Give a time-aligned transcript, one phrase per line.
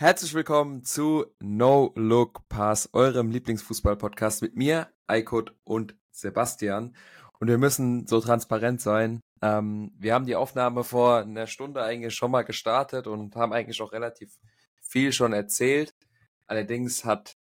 [0.00, 6.96] Herzlich willkommen zu No Look Pass, eurem Lieblingsfußball-Podcast mit mir, Eikut und Sebastian.
[7.38, 9.20] Und wir müssen so transparent sein.
[9.42, 13.82] Ähm, wir haben die Aufnahme vor einer Stunde eigentlich schon mal gestartet und haben eigentlich
[13.82, 14.38] auch relativ
[14.80, 15.92] viel schon erzählt.
[16.46, 17.36] Allerdings hat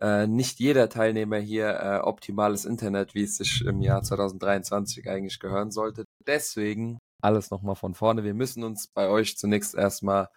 [0.00, 5.40] äh, nicht jeder Teilnehmer hier äh, optimales Internet, wie es sich im Jahr 2023 eigentlich
[5.40, 6.04] gehören sollte.
[6.24, 8.22] Deswegen alles nochmal von vorne.
[8.22, 10.28] Wir müssen uns bei euch zunächst erstmal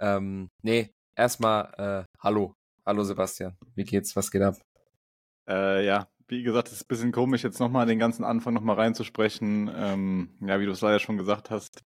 [0.00, 2.54] ähm, nee, erstmal äh, hallo.
[2.86, 3.56] Hallo Sebastian.
[3.74, 4.14] Wie geht's?
[4.14, 4.56] Was geht ab?
[5.48, 8.76] Äh, ja, wie gesagt, es ist ein bisschen komisch, jetzt nochmal den ganzen Anfang nochmal
[8.76, 9.70] reinzusprechen.
[9.74, 11.80] Ähm, ja, wie du es leider schon gesagt hast,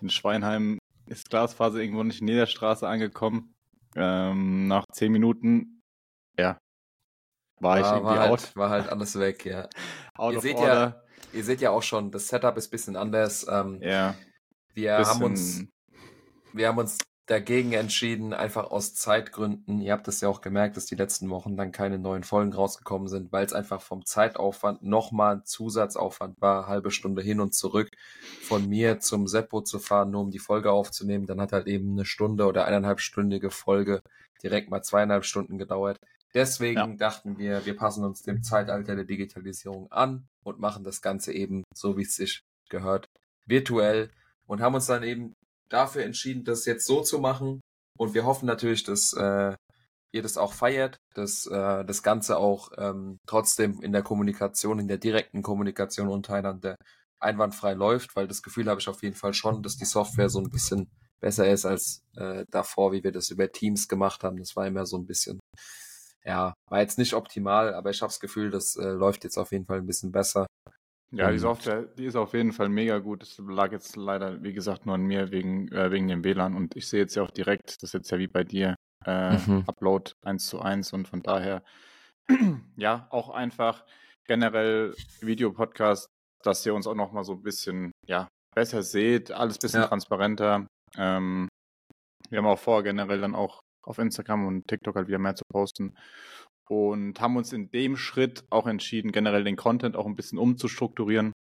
[0.00, 3.54] in Schweinheim ist Glasfaser irgendwo nicht in jeder Straße angekommen.
[3.96, 5.80] Ähm, nach zehn Minuten,
[6.38, 6.58] ja,
[7.60, 8.56] war, war ich irgendwie war halt, out.
[8.56, 9.68] War halt alles weg, ja.
[10.14, 11.02] out ihr, seht ja
[11.32, 13.46] ihr seht ja auch schon, das Setup ist ein bisschen anders.
[13.48, 14.14] Ähm, ja.
[14.74, 15.14] Wir bisschen...
[15.14, 15.64] haben uns
[16.52, 19.82] wir haben uns dagegen entschieden, einfach aus Zeitgründen.
[19.82, 23.06] Ihr habt es ja auch gemerkt, dass die letzten Wochen dann keine neuen Folgen rausgekommen
[23.06, 27.90] sind, weil es einfach vom Zeitaufwand nochmal ein Zusatzaufwand war, halbe Stunde hin und zurück
[28.40, 31.26] von mir zum Seppo zu fahren, nur um die Folge aufzunehmen.
[31.26, 34.00] Dann hat halt eben eine Stunde oder eineinhalbstündige Folge
[34.42, 35.98] direkt mal zweieinhalb Stunden gedauert.
[36.32, 36.96] Deswegen ja.
[36.96, 41.64] dachten wir, wir passen uns dem Zeitalter der Digitalisierung an und machen das Ganze eben
[41.74, 43.06] so, wie es sich gehört,
[43.44, 44.10] virtuell
[44.46, 45.34] und haben uns dann eben
[45.68, 47.60] dafür entschieden, das jetzt so zu machen.
[47.98, 49.54] Und wir hoffen natürlich, dass äh,
[50.12, 54.88] ihr das auch feiert, dass äh, das Ganze auch ähm, trotzdem in der Kommunikation, in
[54.88, 56.76] der direkten Kommunikation untereinander
[57.20, 60.38] einwandfrei läuft, weil das Gefühl habe ich auf jeden Fall schon, dass die Software so
[60.38, 60.88] ein bisschen
[61.20, 64.38] besser ist als äh, davor, wie wir das über Teams gemacht haben.
[64.38, 65.40] Das war immer so ein bisschen,
[66.24, 69.50] ja, war jetzt nicht optimal, aber ich habe das Gefühl, das äh, läuft jetzt auf
[69.50, 70.46] jeden Fall ein bisschen besser.
[71.10, 73.22] Ja, die Software, die ist auf jeden Fall mega gut.
[73.22, 76.54] Das lag jetzt leider, wie gesagt, nur an mir wegen, äh, wegen dem WLAN.
[76.54, 78.74] Und ich sehe jetzt ja auch direkt, das ist jetzt ja wie bei dir,
[79.06, 79.64] äh, mhm.
[79.66, 81.62] Upload 1 zu 1 und von daher,
[82.76, 83.84] ja, auch einfach
[84.26, 86.08] generell Videopodcast,
[86.42, 89.88] dass ihr uns auch nochmal so ein bisschen, ja, besser seht, alles ein bisschen ja.
[89.88, 90.66] transparenter.
[90.96, 91.48] Ähm,
[92.28, 95.44] wir haben auch vor, generell dann auch auf Instagram und TikTok halt wieder mehr zu
[95.50, 95.96] posten
[96.68, 101.32] und haben uns in dem Schritt auch entschieden, generell den Content auch ein bisschen umzustrukturieren.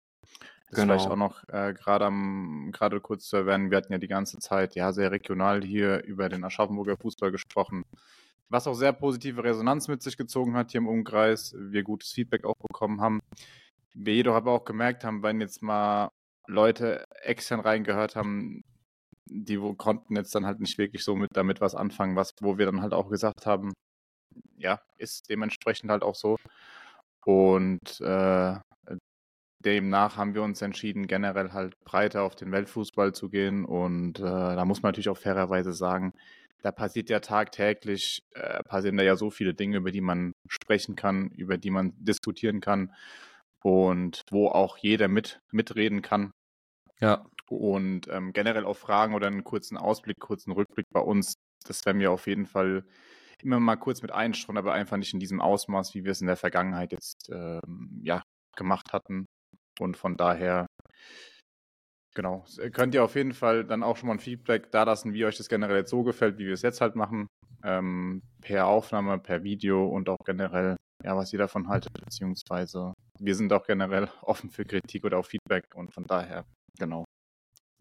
[0.70, 0.94] Das genau.
[0.94, 4.40] vielleicht auch noch äh, gerade am gerade kurz zu erwähnen, wir hatten ja die ganze
[4.40, 7.84] Zeit ja sehr regional hier über den Aschaffenburger Fußball gesprochen,
[8.50, 12.44] was auch sehr positive Resonanz mit sich gezogen hat hier im Umkreis, wir gutes Feedback
[12.44, 13.22] auch bekommen haben.
[13.94, 16.10] Wir jedoch aber auch gemerkt haben, wenn jetzt mal
[16.48, 18.64] Leute extern reingehört haben,
[19.26, 22.58] die wo konnten jetzt dann halt nicht wirklich so mit damit was anfangen, was wo
[22.58, 23.74] wir dann halt auch gesagt haben,
[24.58, 26.38] ja, ist dementsprechend halt auch so.
[27.26, 28.56] Und äh,
[29.60, 33.66] demnach haben wir uns entschieden, generell halt breiter auf den Weltfußball zu gehen.
[33.66, 36.14] Und äh, da muss man natürlich auch fairerweise sagen,
[36.62, 40.96] da passiert ja tagtäglich, äh, passieren da ja so viele Dinge, über die man sprechen
[40.96, 42.94] kann, über die man diskutieren kann
[43.62, 46.32] und wo auch jeder mit, mitreden kann.
[47.00, 47.26] Ja.
[47.50, 52.00] Und ähm, generell auch Fragen oder einen kurzen Ausblick, kurzen Rückblick bei uns, das werden
[52.00, 52.84] wir auf jeden Fall
[53.44, 56.28] immer mal kurz mit einstreuen, aber einfach nicht in diesem Ausmaß, wie wir es in
[56.28, 58.24] der Vergangenheit jetzt ähm, ja,
[58.56, 59.26] gemacht hatten.
[59.80, 60.66] Und von daher,
[62.16, 65.26] genau, könnt ihr auf jeden Fall dann auch schon mal ein Feedback da lassen, wie
[65.26, 67.28] euch das generell jetzt so gefällt, wie wir es jetzt halt machen.
[67.64, 73.36] Ähm, per Aufnahme, per Video und auch generell, ja, was ihr davon haltet, beziehungsweise wir
[73.36, 76.46] sind auch generell offen für Kritik oder auch Feedback und von daher,
[76.78, 77.06] genau.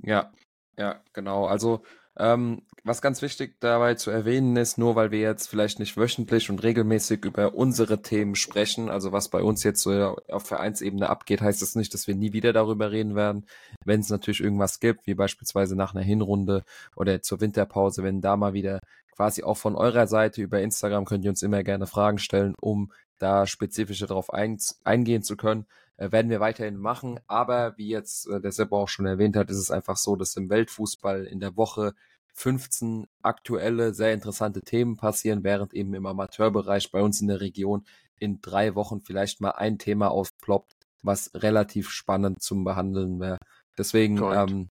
[0.03, 0.33] Ja,
[0.79, 1.47] ja, genau.
[1.47, 1.83] Also
[2.19, 6.51] ähm, was ganz wichtig dabei zu erwähnen ist, nur weil wir jetzt vielleicht nicht wöchentlich
[6.51, 11.41] und regelmäßig über unsere Themen sprechen, also was bei uns jetzt so auf Vereinsebene abgeht,
[11.41, 13.47] heißt das nicht, dass wir nie wieder darüber reden werden.
[13.85, 18.37] Wenn es natürlich irgendwas gibt, wie beispielsweise nach einer Hinrunde oder zur Winterpause, wenn da
[18.37, 18.81] mal wieder
[19.17, 22.93] quasi auch von eurer Seite über Instagram könnt ihr uns immer gerne Fragen stellen, um
[23.19, 27.21] da spezifischer darauf ein, eingehen zu können, äh, werden wir weiterhin machen.
[27.27, 30.37] Aber wie jetzt äh, der Sepp auch schon erwähnt hat, ist es einfach so, dass
[30.37, 31.95] im Weltfußball in der Woche
[32.35, 37.87] 15 aktuelle, sehr interessante Themen passieren, während eben im Amateurbereich bei uns in der Region
[38.19, 43.39] in drei Wochen vielleicht mal ein Thema aufploppt, was relativ spannend zum Behandeln wäre.
[43.79, 44.71] Deswegen, ähm,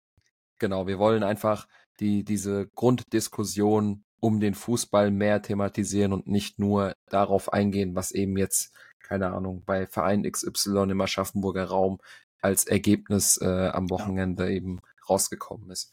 [0.58, 1.66] genau, wir wollen einfach
[2.00, 8.36] die, diese Grunddiskussion um den Fußball mehr thematisieren und nicht nur darauf eingehen, was eben
[8.36, 8.74] jetzt,
[9.10, 11.98] keine Ahnung, bei Verein XY im Aschaffenburger Raum
[12.40, 14.50] als Ergebnis äh, am Wochenende ja.
[14.50, 15.92] eben rausgekommen ist.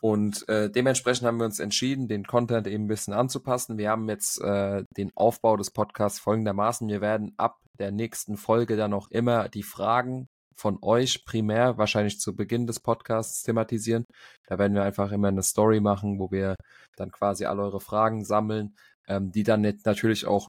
[0.00, 3.78] Und äh, dementsprechend haben wir uns entschieden, den Content eben ein bisschen anzupassen.
[3.78, 6.88] Wir haben jetzt äh, den Aufbau des Podcasts folgendermaßen.
[6.88, 10.26] Wir werden ab der nächsten Folge dann auch immer die Fragen
[10.56, 14.04] von euch primär wahrscheinlich zu Beginn des Podcasts thematisieren.
[14.48, 16.56] Da werden wir einfach immer eine Story machen, wo wir
[16.96, 18.74] dann quasi alle eure Fragen sammeln,
[19.06, 20.48] ähm, die dann natürlich auch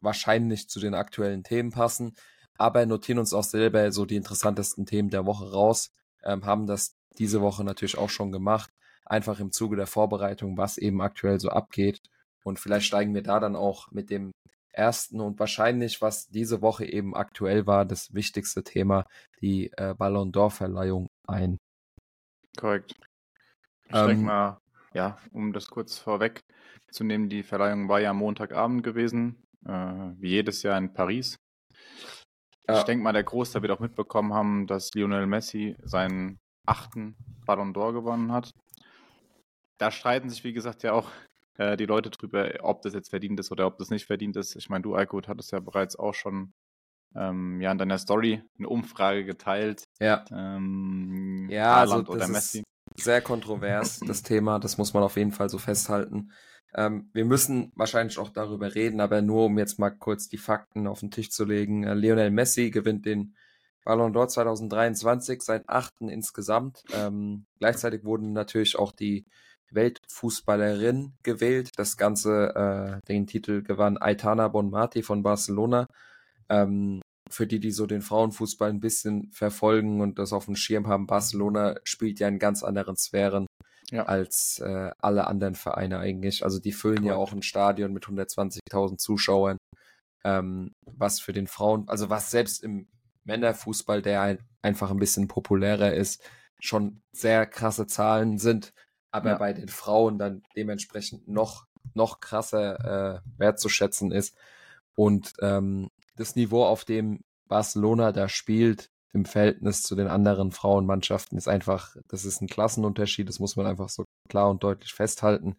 [0.00, 2.14] wahrscheinlich zu den aktuellen Themen passen,
[2.58, 5.90] aber notieren uns auch selber so die interessantesten Themen der Woche raus,
[6.24, 8.70] ähm, haben das diese Woche natürlich auch schon gemacht,
[9.04, 12.00] einfach im Zuge der Vorbereitung, was eben aktuell so abgeht.
[12.44, 14.32] Und vielleicht steigen wir da dann auch mit dem
[14.72, 19.06] ersten und wahrscheinlich, was diese Woche eben aktuell war, das wichtigste Thema,
[19.40, 21.58] die äh, Ballon d'Or-Verleihung ein.
[22.56, 22.94] Korrekt.
[23.88, 24.60] Ich ähm, denke mal,
[24.92, 26.42] ja, um das kurz vorweg
[26.90, 31.36] zu nehmen, die Verleihung war ja Montagabend gewesen, äh, wie jedes Jahr in Paris.
[32.68, 32.78] Ja.
[32.78, 37.72] Ich denke mal, der Großteil wird auch mitbekommen haben, dass Lionel Messi seinen achten Ballon
[37.72, 38.50] d'Or gewonnen hat.
[39.78, 41.10] Da streiten sich, wie gesagt, ja auch
[41.58, 44.56] äh, die Leute drüber, ob das jetzt verdient ist oder ob das nicht verdient ist.
[44.56, 46.52] Ich meine, du, Alkut, hattest ja bereits auch schon
[47.14, 49.84] ähm, ja, in deiner Story eine Umfrage geteilt.
[50.00, 50.24] Ja.
[50.30, 52.62] Ähm, ja, also Haaland also oder Messi.
[52.96, 54.58] sehr kontrovers, das Thema.
[54.58, 56.32] Das muss man auf jeden Fall so festhalten.
[56.74, 60.86] Ähm, wir müssen wahrscheinlich auch darüber reden, aber nur um jetzt mal kurz die Fakten
[60.86, 61.84] auf den Tisch zu legen.
[61.84, 63.34] Äh, Lionel Messi gewinnt den
[63.84, 66.82] Ballon d'Or 2023, sein achten insgesamt.
[66.92, 69.26] Ähm, gleichzeitig wurden natürlich auch die
[69.70, 71.70] Weltfußballerin gewählt.
[71.76, 75.86] Das Ganze, äh, den Titel gewann Aitana Bonmati von Barcelona.
[76.48, 80.86] Ähm, für die, die so den Frauenfußball ein bisschen verfolgen und das auf dem Schirm
[80.86, 83.46] haben, Barcelona spielt ja in ganz anderen Sphären
[83.90, 84.04] ja.
[84.04, 86.44] als äh, alle anderen Vereine eigentlich.
[86.44, 87.08] Also die füllen cool.
[87.08, 89.58] ja auch ein Stadion mit 120.000 Zuschauern,
[90.24, 92.88] ähm, was für den Frauen, also was selbst im
[93.24, 96.22] Männerfußball, der ein, einfach ein bisschen populärer ist,
[96.60, 98.72] schon sehr krasse Zahlen sind
[99.16, 99.38] aber ja.
[99.38, 104.36] bei den Frauen dann dementsprechend noch, noch krasser äh, wertzuschätzen ist.
[104.94, 111.38] Und ähm, das Niveau, auf dem Barcelona da spielt, im Verhältnis zu den anderen Frauenmannschaften,
[111.38, 115.56] ist einfach, das ist ein Klassenunterschied, das muss man einfach so klar und deutlich festhalten.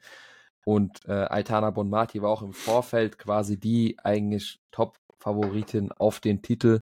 [0.63, 6.79] Und äh, Aitana Bonmati war auch im Vorfeld quasi die eigentlich Top-Favoritin auf den Titel,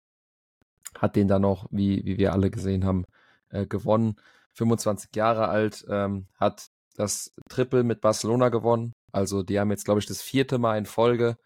[0.97, 3.05] hat den dann auch, wie, wie wir alle gesehen haben,
[3.49, 4.15] äh, gewonnen.
[4.53, 8.93] 25 Jahre alt, ähm, hat das Triple mit Barcelona gewonnen.
[9.11, 11.37] Also die haben jetzt, glaube ich, das vierte Mal in Folge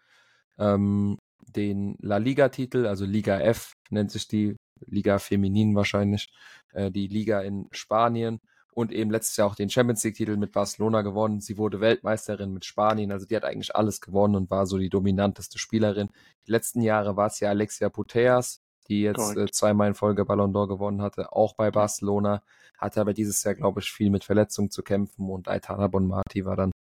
[0.58, 6.32] ähm, den La Liga-Titel, also Liga F nennt sich die, Liga Feminin wahrscheinlich,
[6.72, 8.40] äh, die Liga in Spanien
[8.76, 11.40] und eben letztes Jahr auch den Champions League-Titel mit Barcelona gewonnen.
[11.40, 14.90] Sie wurde Weltmeisterin mit Spanien, also die hat eigentlich alles gewonnen und war so die
[14.90, 16.10] dominanteste Spielerin.
[16.46, 20.52] Die letzten Jahre war es ja Alexia Puteas, die jetzt äh, zweimal in Folge Ballon
[20.52, 22.42] d'Or gewonnen hatte, auch bei Barcelona,
[22.76, 26.56] hatte aber dieses Jahr, glaube ich, viel mit Verletzungen zu kämpfen und Aitana Bonmati war
[26.56, 26.72] dann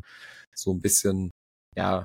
[0.53, 1.31] so ein bisschen,
[1.77, 2.03] ja,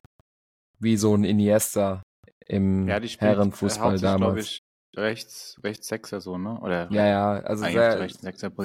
[0.79, 2.03] wie so ein Iniesta
[2.47, 4.61] im ja, Herrenfußball damals.
[4.97, 6.59] Rechts, rechts Sechser so, ne?
[6.61, 8.09] Oder ja, ja, also sehr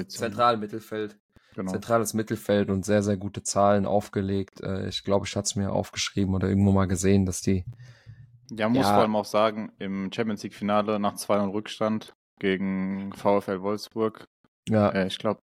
[0.08, 1.18] zentral Mittelfeld.
[1.56, 1.72] Genau.
[1.72, 4.62] Zentrales Mittelfeld und sehr, sehr gute Zahlen aufgelegt.
[4.62, 7.64] Äh, ich glaube, ich hatte es mir aufgeschrieben oder irgendwo mal gesehen, dass die
[8.52, 8.94] ja, muss ja.
[8.94, 14.28] vor allem auch sagen, im Champions League-Finale nach 2 Rückstand gegen VfL Wolfsburg.
[14.68, 14.90] Ja.
[14.90, 15.40] Äh, ich glaube,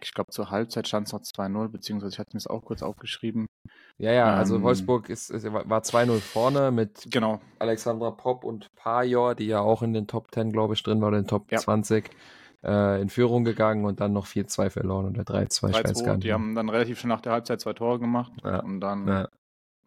[0.00, 2.82] ich glaube, zur Halbzeit stand es noch 2-0, beziehungsweise ich hatte mir es auch kurz
[2.82, 3.46] aufgeschrieben.
[3.98, 7.40] Ja, ja, also ähm, Wolfsburg ist, ist war 2-0 vorne mit genau.
[7.58, 11.08] Alexandra Popp und Pajor, die ja auch in den Top 10, glaube ich, drin war,
[11.08, 11.58] oder in den Top ja.
[11.58, 12.08] 20,
[12.62, 16.24] äh, in Führung gegangen und dann noch 4-2 verloren oder 3-2, ich weiß gar nicht.
[16.24, 18.60] Die haben dann relativ schon nach der Halbzeit zwei Tore gemacht ja.
[18.60, 19.28] und dann ja.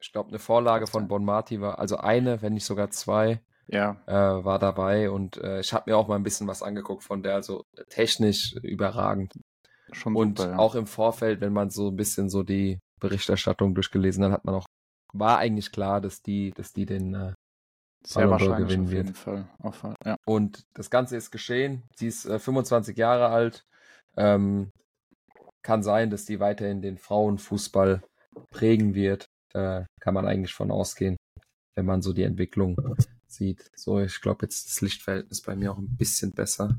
[0.02, 4.02] Ich glaube, eine Vorlage von Bon Marti war, also eine, wenn nicht sogar zwei, ja.
[4.08, 5.12] äh, war dabei.
[5.12, 8.56] Und äh, ich habe mir auch mal ein bisschen was angeguckt von der, also technisch
[8.64, 9.34] überragend.
[9.92, 10.58] Schon und super, ja.
[10.58, 14.56] auch im Vorfeld, wenn man so ein bisschen so die Berichterstattung durchgelesen hat, hat man
[14.56, 14.66] auch,
[15.14, 17.34] war eigentlich klar, dass die, dass die den äh,
[18.04, 19.50] sehr wahrscheinlich gewinnen auf jeden Fall.
[19.60, 20.16] Auf, ja.
[20.26, 21.84] Und das Ganze ist geschehen.
[21.96, 23.66] Sie ist äh, 25 Jahre alt.
[24.16, 24.72] Ähm,
[25.64, 28.02] kann sein, dass die weiterhin den Frauenfußball
[28.50, 31.18] prägen wird äh, kann man eigentlich von ausgehen,
[31.76, 32.78] wenn man so die Entwicklung
[33.28, 33.70] sieht.
[33.76, 36.78] So, ich glaube jetzt das Lichtverhältnis bei mir auch ein bisschen besser,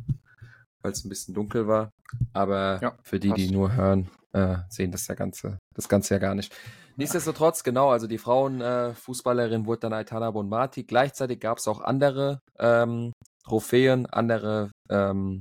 [0.82, 1.90] weil es ein bisschen dunkel war.
[2.32, 3.40] Aber ja, für die, passt.
[3.40, 6.54] die nur hören, äh, sehen das ja ganze, das Ganze ja gar nicht.
[6.96, 10.84] Nichtsdestotrotz, genau, also die Frauenfußballerin äh, wurde dann Aitana Bonmati.
[10.84, 13.12] Gleichzeitig gab es auch andere ähm,
[13.44, 15.40] Trophäen, andere ähm,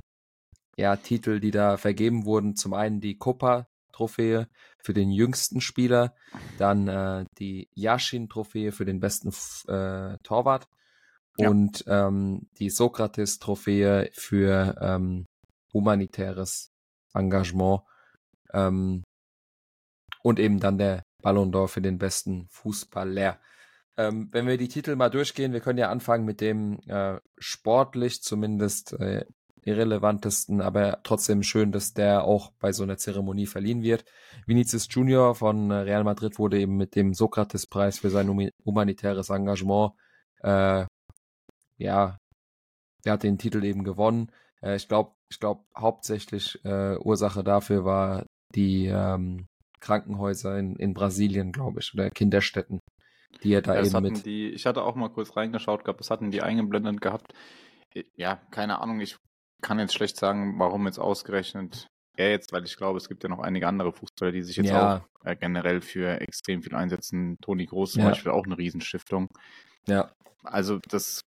[0.78, 2.56] ja, Titel, die da vergeben wurden.
[2.56, 4.48] Zum einen die Copa Trophäe
[4.82, 6.14] für den jüngsten Spieler,
[6.58, 9.28] dann äh, die Yashin-Trophäe für den besten
[9.70, 10.66] äh, Torwart
[11.36, 11.50] ja.
[11.50, 15.26] und ähm, die Sokrates-Trophäe für ähm,
[15.72, 16.72] humanitäres
[17.14, 17.82] Engagement
[18.52, 19.04] ähm,
[20.22, 23.40] und eben dann der Ballon d'Or für den besten Fußballer.
[23.96, 28.22] Ähm, wenn wir die Titel mal durchgehen, wir können ja anfangen mit dem äh, sportlich
[28.22, 29.24] zumindest äh,
[29.64, 34.04] irrelevantesten, aber trotzdem schön, dass der auch bei so einer Zeremonie verliehen wird.
[34.46, 39.92] Vinicius Junior von äh, Real Madrid wurde eben mit dem Sokrates-Preis für sein humanitäres Engagement,
[40.42, 40.86] äh,
[41.78, 42.18] ja,
[43.04, 44.30] er hat den Titel eben gewonnen.
[44.62, 49.46] Äh, ich glaube, ich glaube hauptsächlich äh, Ursache dafür war die ähm,
[49.80, 52.80] Krankenhäuser in, in Brasilien, glaube ich, oder Kinderstätten,
[53.42, 54.24] die er da ja, eben mit.
[54.26, 57.32] Die, ich hatte auch mal kurz reingeschaut gehabt, das hatten die eingeblendet gehabt.
[58.14, 59.16] Ja, keine Ahnung, ich
[59.60, 63.28] kann jetzt schlecht sagen, warum jetzt ausgerechnet er jetzt, weil ich glaube, es gibt ja
[63.28, 64.98] noch einige andere Fußballer, die sich jetzt ja.
[64.98, 67.38] auch äh, generell für extrem viel einsetzen.
[67.40, 68.08] Toni Groß zum ja.
[68.10, 69.28] Beispiel auch eine Riesenstiftung.
[69.86, 70.10] Ja.
[70.42, 71.24] Also das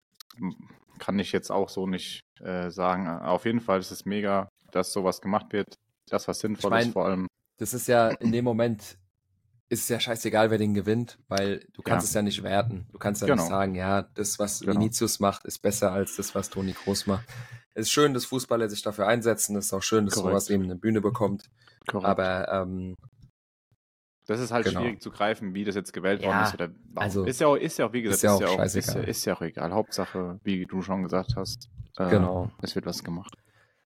[0.99, 3.07] kann ich jetzt auch so nicht äh, sagen.
[3.07, 5.75] Auf jeden Fall ist es mega, dass sowas gemacht wird.
[6.09, 7.27] Das, was sinnvoll ich mein, ist vor allem.
[7.57, 8.97] Das ist ja in dem Moment
[9.69, 12.09] ist es ja scheißegal, wer den gewinnt, weil du kannst ja.
[12.09, 12.87] es ja nicht werten.
[12.91, 13.43] Du kannst ja genau.
[13.43, 14.73] nicht sagen, ja, das, was genau.
[14.73, 17.25] Vinicius macht, ist besser als das, was Toni Kroos macht.
[17.75, 19.55] Es ist schön, dass Fußballer sich dafür einsetzen.
[19.55, 20.31] Es ist auch schön, dass Korrekt.
[20.31, 21.43] sowas eben eine Bühne bekommt.
[21.87, 22.07] Korrekt.
[22.07, 22.95] Aber ähm,
[24.29, 24.81] das ist halt genau.
[24.81, 26.53] schwierig zu greifen, wie das jetzt gewählt worden ist.
[26.53, 28.49] Oder also, ist, ja auch, ist ja auch, wie gesagt, ist ja auch, ist ja
[28.49, 29.73] auch, ist, ja, ist ja auch egal.
[29.73, 32.51] Hauptsache, wie du schon gesagt hast, äh, genau.
[32.61, 33.35] es wird was gemacht.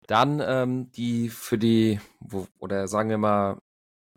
[0.07, 3.59] Dann ähm, die für die, wo, oder sagen wir mal,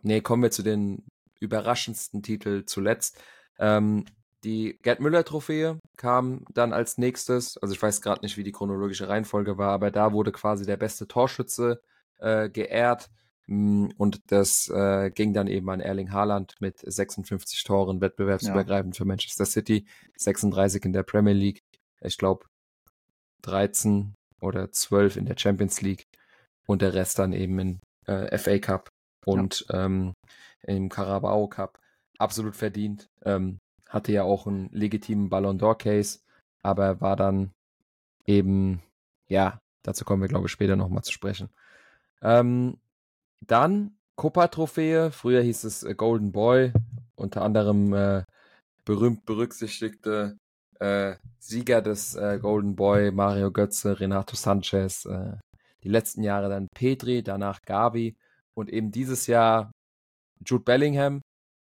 [0.02, 1.04] nee, kommen wir zu den
[1.40, 3.18] überraschendsten Titel zuletzt.
[3.58, 4.04] Ähm,
[4.44, 7.56] die Gerd Müller-Trophäe kam dann als nächstes.
[7.56, 10.76] Also ich weiß gerade nicht, wie die chronologische Reihenfolge war, aber da wurde quasi der
[10.76, 11.80] beste Torschütze
[12.18, 13.08] äh, geehrt.
[13.50, 18.98] Mm, und das äh, ging dann eben an Erling Haaland mit 56 Toren wettbewerbsübergreifend ja.
[18.98, 21.60] für Manchester City, 36 in der Premier League,
[22.00, 22.46] ich glaube
[23.42, 26.04] 13 oder 12 in der Champions League
[26.66, 28.88] und der Rest dann eben in äh, FA Cup
[29.26, 29.84] und ja.
[29.84, 30.12] ähm,
[30.62, 31.80] im Carabao Cup.
[32.18, 33.08] Absolut verdient.
[33.24, 36.20] Ähm, hatte ja auch einen legitimen Ballon d'Or Case,
[36.62, 37.50] aber war dann
[38.26, 38.80] eben,
[39.28, 41.48] ja, dazu kommen wir glaube ich später nochmal zu sprechen.
[42.22, 42.78] Ähm,
[43.46, 46.72] dann Copa-Trophäe, früher hieß es äh, Golden Boy,
[47.16, 48.24] unter anderem äh,
[48.84, 50.36] berühmt berücksichtigte
[50.78, 55.36] äh, Sieger des äh, Golden Boy, Mario Götze, Renato Sanchez, äh,
[55.82, 58.16] die letzten Jahre dann Petri, danach Gavi
[58.54, 59.70] und eben dieses Jahr
[60.44, 61.22] Jude Bellingham.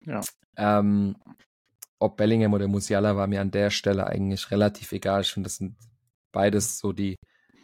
[0.05, 0.21] Ja.
[0.57, 1.15] Ähm,
[1.99, 5.21] ob Bellingham oder Musiala war mir an der Stelle eigentlich relativ egal.
[5.21, 5.75] Ich finde, das sind
[6.33, 7.15] beides so die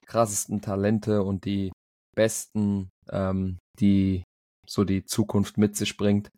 [0.05, 1.71] krassesten Talente und die
[2.15, 4.23] besten, ähm, die
[4.65, 6.29] so die Zukunft mit sich bringt.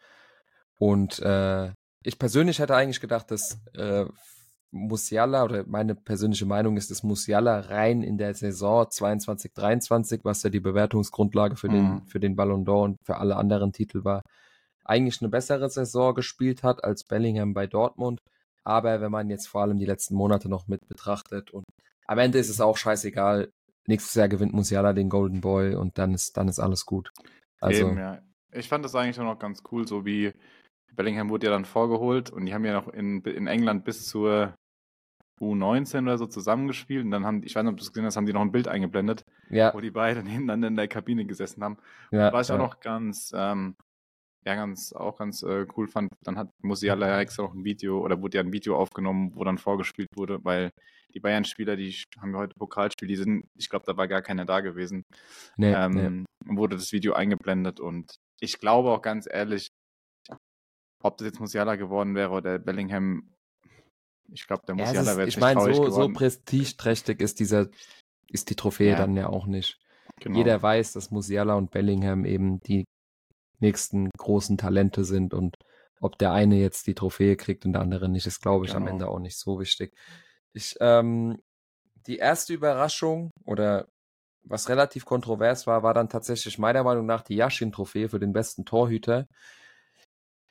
[0.77, 1.71] Und äh,
[2.03, 4.05] ich persönlich hätte eigentlich gedacht, dass äh,
[4.71, 10.43] Musiala oder meine persönliche Meinung ist, dass Musiala rein in der Saison 22, 23, was
[10.43, 11.73] ja die Bewertungsgrundlage für mhm.
[11.73, 14.23] den, für den Ballon d'Or und für alle anderen Titel war,
[14.85, 18.19] eigentlich eine bessere Saison gespielt hat als Bellingham bei Dortmund.
[18.63, 21.65] Aber wenn man jetzt vor allem die letzten Monate noch mit betrachtet und
[22.07, 23.51] am Ende ist es auch scheißegal.
[23.91, 27.11] Nächstes Jahr gewinnt Musiala den Golden Boy und dann ist, dann ist alles gut.
[27.59, 28.21] Also, Eben, ja.
[28.53, 30.31] Ich fand das eigentlich auch noch ganz cool, so wie
[30.95, 34.55] Bellingham wurde ja dann vorgeholt und die haben ja noch in, in England bis zur
[35.41, 38.15] U19 oder so zusammengespielt und dann haben, ich weiß nicht, ob du es gesehen hast,
[38.15, 39.73] haben die noch ein Bild eingeblendet, ja.
[39.73, 41.77] wo die beiden nebeneinander in der Kabine gesessen haben.
[42.11, 42.55] Ja, war ich ja.
[42.55, 43.75] auch noch ganz, ähm,
[44.45, 47.99] ja, ganz, auch ganz äh, cool fand, dann hat Musiala ja extra noch ein Video
[47.99, 50.71] oder wurde ja ein Video aufgenommen, wo dann vorgespielt wurde, weil
[51.13, 54.45] die Bayern-Spieler, die haben wir heute Pokalspiel, die sind, ich glaube, da war gar keiner
[54.45, 55.05] da gewesen.
[55.57, 56.55] Nee, ähm, nee.
[56.57, 59.69] Wurde das Video eingeblendet und ich glaube auch ganz ehrlich,
[61.03, 63.33] ob das jetzt Musiala geworden wäre oder Bellingham,
[64.31, 67.67] ich glaube, der Musiala ja, wäre Ich meine, so, so prestigeträchtig ist dieser,
[68.27, 68.97] ist die Trophäe ja.
[68.97, 69.79] dann ja auch nicht.
[70.19, 70.37] Genau.
[70.37, 72.85] Jeder weiß, dass Musiala und Bellingham eben die
[73.59, 75.55] nächsten großen Talente sind und
[75.99, 78.85] ob der eine jetzt die Trophäe kriegt und der andere nicht, ist, glaube ich, genau.
[78.85, 79.93] am Ende auch nicht so wichtig.
[80.53, 81.41] Ich, ähm,
[82.07, 83.87] die erste Überraschung oder
[84.43, 88.65] was relativ kontrovers war, war dann tatsächlich meiner Meinung nach die Yashin-Trophäe für den besten
[88.65, 89.27] Torhüter.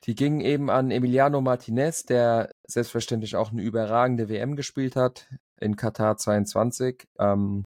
[0.05, 5.27] Die ging eben an Emiliano Martinez, der selbstverständlich auch eine überragende WM gespielt hat
[5.57, 7.07] in Katar 22.
[7.19, 7.63] Ähm,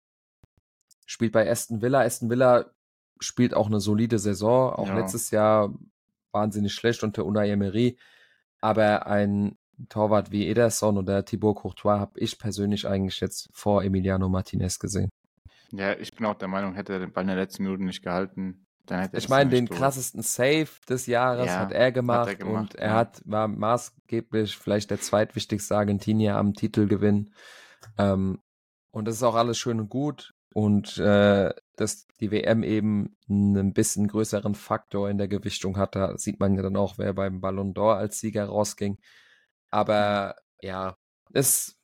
[1.06, 2.02] spielt bei Aston Villa.
[2.02, 2.66] Aston Villa
[3.22, 4.74] spielt auch eine solide Saison.
[4.74, 4.98] Auch ja.
[4.98, 5.74] letztes Jahr
[6.34, 7.98] wahnsinnig schlecht unter Unai Emery.
[8.60, 9.58] Aber ein
[9.90, 15.10] Torwart wie Ederson oder Thibaut Courtois habe ich persönlich eigentlich jetzt vor Emiliano Martinez gesehen.
[15.72, 18.04] Ja, ich bin auch der Meinung, hätte er den Ball in der letzten Minute nicht
[18.04, 19.80] gehalten, dann hätte er Ich meine, den durch.
[19.80, 23.48] krassesten Save des Jahres ja, hat, er gemacht, hat er gemacht und er hat, war
[23.48, 27.34] maßgeblich vielleicht der zweitwichtigste Argentinier am Titelgewinn.
[27.98, 28.40] Ähm,
[28.92, 33.74] und das ist auch alles schön und gut und äh, dass die WM eben einen
[33.74, 35.96] bisschen größeren Faktor in der Gewichtung hat.
[35.96, 38.98] Da sieht man ja dann auch, wer beim Ballon d'Or als Sieger rausging.
[39.72, 40.98] Aber ja,
[41.34, 41.78] es,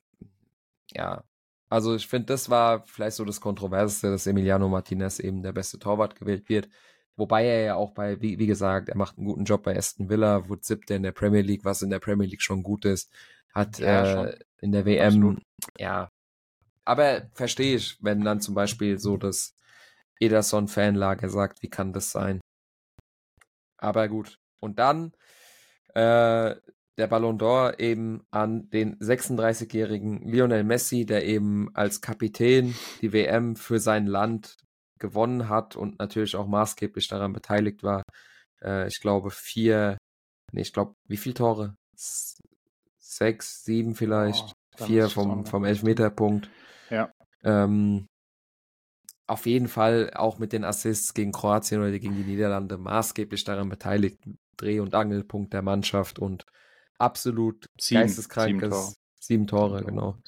[0.92, 1.24] ja,
[1.68, 5.78] Also ich finde, das war vielleicht so das Kontroverseste, dass Emiliano Martinez eben der beste
[5.78, 6.68] Torwart gewählt wird.
[7.16, 10.08] Wobei er ja auch bei, wie, wie gesagt, er macht einen guten Job bei Aston
[10.10, 13.10] Villa, wurde siebter in der Premier League, was in der Premier League schon gut ist.
[13.54, 15.42] Hat ja, äh, in der WM, Absolut.
[15.78, 16.08] ja.
[16.84, 19.54] Aber verstehe ich, wenn dann zum Beispiel so das
[20.20, 22.40] Ederson-Fanlager sagt, wie kann das sein?
[23.78, 24.38] Aber gut.
[24.60, 25.12] Und dann
[25.94, 26.54] äh,
[26.98, 33.56] der Ballon d'Or eben an den 36-jährigen Lionel Messi, der eben als Kapitän die WM
[33.56, 34.56] für sein Land
[34.98, 38.02] gewonnen hat und natürlich auch maßgeblich daran beteiligt war.
[38.62, 39.98] Äh, ich glaube vier,
[40.52, 41.76] nee, ich glaube, wie viele Tore?
[41.94, 46.50] Sechs, sieben vielleicht, oh, vier vom, vom Elfmeterpunkt.
[46.90, 47.10] Ja.
[47.42, 48.06] Ähm,
[49.26, 53.68] auf jeden Fall auch mit den Assists gegen Kroatien oder gegen die Niederlande maßgeblich daran
[53.68, 54.18] beteiligt.
[54.56, 56.44] Dreh- und Angelpunkt der Mannschaft und
[56.98, 60.18] absolut sieben, geisteskrankes, sieben, Tore, sieben Tore, genau.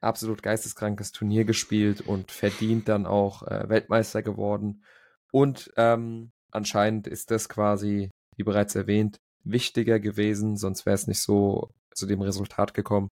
[0.00, 4.84] Absolut geisteskrankes Turnier gespielt und verdient dann auch äh, Weltmeister geworden.
[5.32, 11.20] Und ähm, anscheinend ist das quasi, wie bereits erwähnt, wichtiger gewesen, sonst wäre es nicht
[11.20, 13.08] so zu dem Resultat gekommen,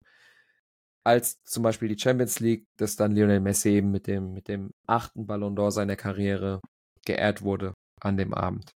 [1.05, 4.71] als zum Beispiel die Champions League, dass dann Lionel Messi eben mit dem, mit dem
[4.87, 6.61] achten Ballon d'Or seiner Karriere
[7.05, 8.71] geehrt wurde an dem Abend.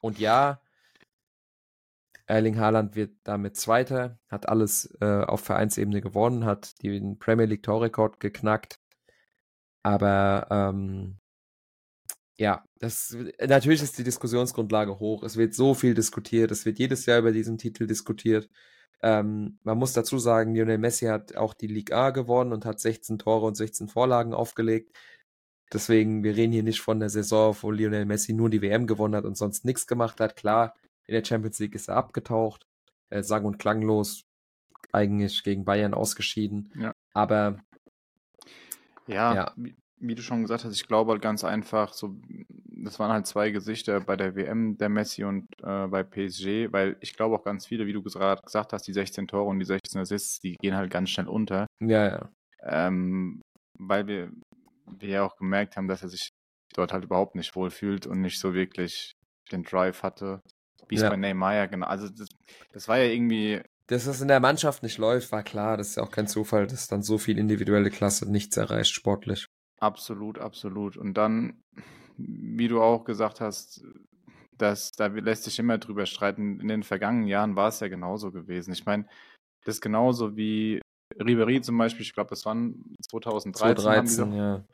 [0.00, 0.60] Und ja,
[2.26, 7.62] Erling Haaland wird damit Zweiter, hat alles äh, auf Vereinsebene gewonnen, hat den Premier League
[7.62, 8.78] Torrekord geknackt.
[9.82, 11.18] Aber ähm,
[12.36, 13.16] ja, das
[13.46, 15.22] natürlich ist die Diskussionsgrundlage hoch.
[15.22, 18.48] Es wird so viel diskutiert, es wird jedes Jahr über diesen Titel diskutiert.
[19.02, 22.80] Ähm, man muss dazu sagen, Lionel Messi hat auch die Liga A gewonnen und hat
[22.80, 24.96] 16 Tore und 16 Vorlagen aufgelegt.
[25.72, 29.14] Deswegen, wir reden hier nicht von der Saison, wo Lionel Messi nur die WM gewonnen
[29.16, 30.36] hat und sonst nichts gemacht hat.
[30.36, 30.74] Klar,
[31.06, 32.66] in der Champions League ist er abgetaucht,
[33.10, 34.24] äh, sang- und klanglos,
[34.92, 36.72] eigentlich gegen Bayern ausgeschieden.
[36.76, 36.92] Ja.
[37.12, 37.58] Aber
[39.06, 42.16] ja, ja, Wie, wie, du schon gesagt hast, ich glaube halt ganz einfach, so,
[42.48, 46.96] das waren halt zwei Gesichter bei der WM, der Messi und äh, bei PSG, weil
[47.00, 49.66] ich glaube auch ganz viele, wie du gerade gesagt hast, die 16 Tore und die
[49.66, 51.66] 16 Assists, die gehen halt ganz schnell unter.
[51.80, 52.30] Ja, ja.
[52.62, 53.42] Ähm,
[53.78, 54.30] weil wir,
[54.86, 56.30] wir ja auch gemerkt haben, dass er sich
[56.72, 59.12] dort halt überhaupt nicht wohlfühlt und nicht so wirklich
[59.52, 60.40] den Drive hatte,
[60.88, 61.10] wie es ja.
[61.10, 61.86] bei Neymar ja genau.
[61.86, 62.28] Also das,
[62.72, 63.62] das war ja irgendwie.
[63.86, 65.76] Dass es in der Mannschaft nicht läuft, war klar.
[65.76, 69.46] Das ist ja auch kein Zufall, dass dann so viel individuelle Klasse nichts erreicht, sportlich.
[69.78, 70.96] Absolut, absolut.
[70.96, 71.62] Und dann,
[72.16, 73.84] wie du auch gesagt hast,
[74.56, 76.60] dass da lässt sich immer drüber streiten.
[76.60, 78.72] In den vergangenen Jahren war es ja genauso gewesen.
[78.72, 79.06] Ich meine,
[79.64, 80.80] das ist genauso wie
[81.18, 84.06] Ribery zum Beispiel, ich glaube, das waren 2013.
[84.06, 84.64] 2013, doch, ja.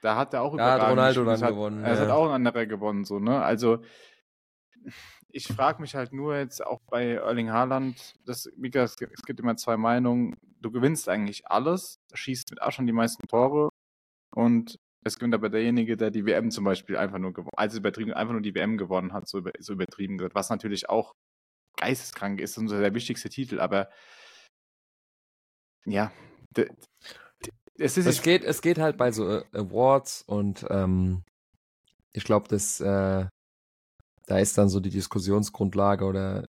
[0.00, 1.84] Da hat er auch da hat Ronaldo dann gewonnen.
[1.84, 2.00] Er ja.
[2.00, 3.40] hat auch ein anderer gewonnen, so, ne?
[3.42, 3.78] Also,
[5.32, 9.56] ich frage mich halt nur jetzt auch bei Erling Haaland, das, gesagt, es gibt immer
[9.56, 10.36] zwei Meinungen.
[10.60, 13.70] Du gewinnst eigentlich alles, schießt mit Abstand die meisten Tore
[14.34, 18.12] und es gewinnt aber derjenige, der die WM zum Beispiel einfach nur gewonnen, also übertrieben,
[18.12, 21.14] einfach nur die WM gewonnen hat, so, über, so übertrieben gesagt, was natürlich auch
[21.76, 23.88] geisteskrank ist, und der wichtigste Titel, aber
[25.84, 26.12] ja,
[27.78, 31.24] es, ist, es, geht, es geht halt bei so Awards und ähm,
[32.12, 33.26] ich glaube, das äh,
[34.26, 36.46] da ist dann so die Diskussionsgrundlage oder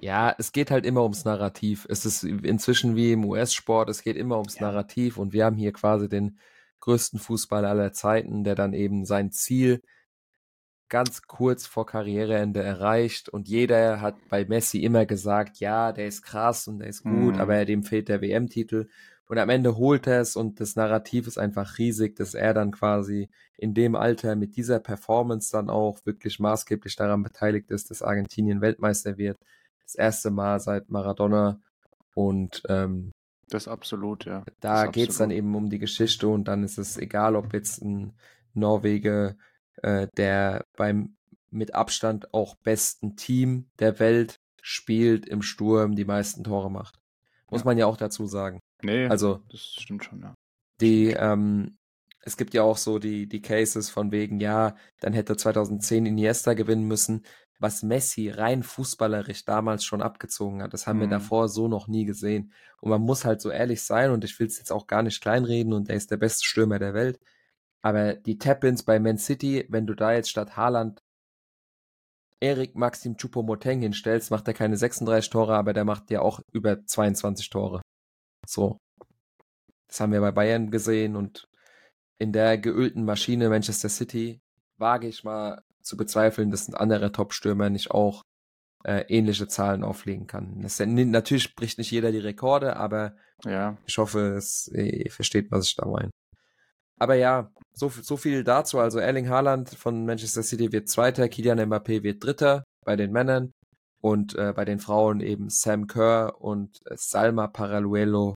[0.00, 1.86] ja, es geht halt immer ums Narrativ.
[1.88, 4.68] Es ist inzwischen wie im US-Sport, es geht immer ums ja.
[4.68, 6.38] Narrativ und wir haben hier quasi den
[6.80, 9.82] größten Fußballer aller Zeiten, der dann eben sein Ziel
[10.88, 16.22] ganz kurz vor Karriereende erreicht und jeder hat bei Messi immer gesagt, ja, der ist
[16.22, 17.40] krass und der ist gut, mhm.
[17.40, 18.88] aber dem fehlt der WM-Titel
[19.28, 22.70] und am Ende holt er es und das Narrativ ist einfach riesig, dass er dann
[22.70, 28.02] quasi in dem Alter mit dieser Performance dann auch wirklich maßgeblich daran beteiligt ist, dass
[28.02, 29.36] Argentinien Weltmeister wird.
[29.84, 31.60] Das erste Mal seit Maradona.
[32.14, 33.12] Und ähm,
[33.50, 34.44] das absolut, ja.
[34.60, 37.82] Da geht es dann eben um die Geschichte und dann ist es egal, ob jetzt
[37.82, 38.14] ein
[38.54, 39.36] Norweger,
[39.82, 41.16] äh, der beim
[41.50, 46.98] mit Abstand auch besten Team der Welt spielt, im Sturm die meisten Tore macht.
[47.50, 47.66] Muss ja.
[47.66, 48.60] man ja auch dazu sagen.
[48.82, 50.34] Nee, also, das stimmt schon, ja.
[50.80, 51.78] Die, ähm,
[52.20, 56.54] es gibt ja auch so die, die Cases von wegen, ja, dann hätte 2010 Iniesta
[56.54, 57.24] gewinnen müssen,
[57.58, 60.72] was Messi rein fußballerisch damals schon abgezogen hat.
[60.72, 61.02] Das haben mhm.
[61.02, 62.52] wir davor so noch nie gesehen.
[62.80, 65.20] Und man muss halt so ehrlich sein und ich will es jetzt auch gar nicht
[65.20, 67.18] kleinreden und er ist der beste Stürmer der Welt.
[67.82, 71.02] Aber die Tap-Ins bei Man City, wenn du da jetzt statt Haaland
[72.40, 76.84] Erik Maxim Choupo-Moteng hinstellst, macht er keine 36 Tore, aber der macht ja auch über
[76.84, 77.82] 22 Tore.
[78.48, 78.80] So.
[79.88, 81.48] Das haben wir bei Bayern gesehen und
[82.18, 84.40] in der geölten Maschine Manchester City
[84.78, 88.22] wage ich mal zu bezweifeln, dass ein anderer Top-Stürmer nicht auch
[88.84, 90.60] äh, ähnliche Zahlen auflegen kann.
[90.60, 93.76] Das, natürlich bricht nicht jeder die Rekorde, aber ja.
[93.86, 96.10] ich hoffe, es, ihr versteht, was ich da meine.
[96.98, 98.78] Aber ja, so, so viel dazu.
[98.78, 103.52] Also Erling Haaland von Manchester City wird Zweiter, Kylian Mbappé wird Dritter bei den Männern
[104.00, 108.34] und äh, bei den Frauen eben Sam Kerr und äh, Salma Paraluelo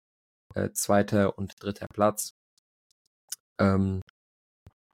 [0.54, 2.34] äh, Zweiter und Dritter Platz.
[3.58, 4.00] Ähm,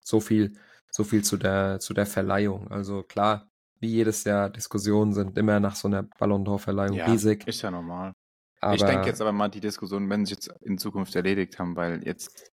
[0.02, 0.52] so viel,
[0.90, 2.70] so viel zu der, zu der Verleihung.
[2.70, 3.48] Also klar,
[3.80, 7.46] wie jedes Jahr, Diskussionen sind immer nach so einer Ballon d'Or-Verleihung ja, riesig.
[7.46, 8.12] Ist ja normal.
[8.60, 11.76] Aber ich denke jetzt aber mal, die Diskussionen werden sich jetzt in Zukunft erledigt haben,
[11.76, 12.50] weil jetzt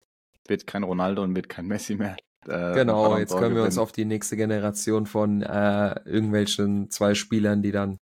[0.48, 2.16] wird kein Ronaldo und wird kein Messi mehr.
[2.48, 7.62] Äh, genau, jetzt können wir uns auf die nächste Generation von äh, irgendwelchen zwei Spielern,
[7.62, 7.98] die dann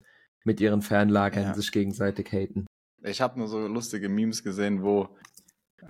[0.45, 1.55] mit ihren Fernlagern ja.
[1.55, 2.67] sich gegenseitig haten.
[3.05, 5.09] Ich habe nur so lustige Memes gesehen, wo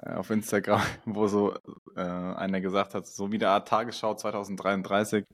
[0.03, 1.55] äh, auf Instagram, wo so
[1.97, 5.25] äh, einer gesagt hat, so wie der Art Tagesschau 2033,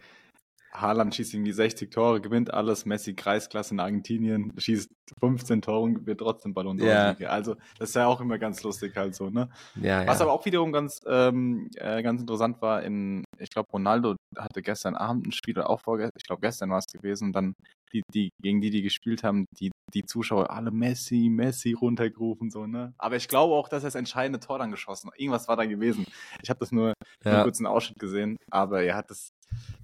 [0.73, 6.07] Haaland schießt irgendwie 60 Tore, gewinnt alles, Messi Kreisklasse in Argentinien, schießt 15 Tore und
[6.07, 6.85] wird trotzdem Ballon d'Or.
[7.21, 7.31] Yeah.
[7.31, 9.49] Also das ist ja auch immer ganz lustig halt so, ne?
[9.81, 10.25] Ja, Was ja.
[10.25, 14.95] aber auch wiederum ganz, ähm, äh, ganz interessant war, in, ich glaube, Ronaldo hatte gestern
[14.95, 17.55] Abend ein Spiel auch vorgestern, ich glaube gestern war es gewesen, dann
[17.93, 22.67] die, die, gegen die, die gespielt haben, die, die Zuschauer alle Messi, Messi runtergerufen, so,
[22.67, 22.95] ne?
[22.99, 25.19] Aber ich glaube auch, dass er das entscheidende Tor dann geschossen hat.
[25.19, 26.07] Irgendwas war da gewesen.
[26.43, 26.95] Ich habe das nur,
[27.25, 27.35] ja.
[27.35, 29.31] nur kurz einen Ausschnitt gesehen, aber er hat das,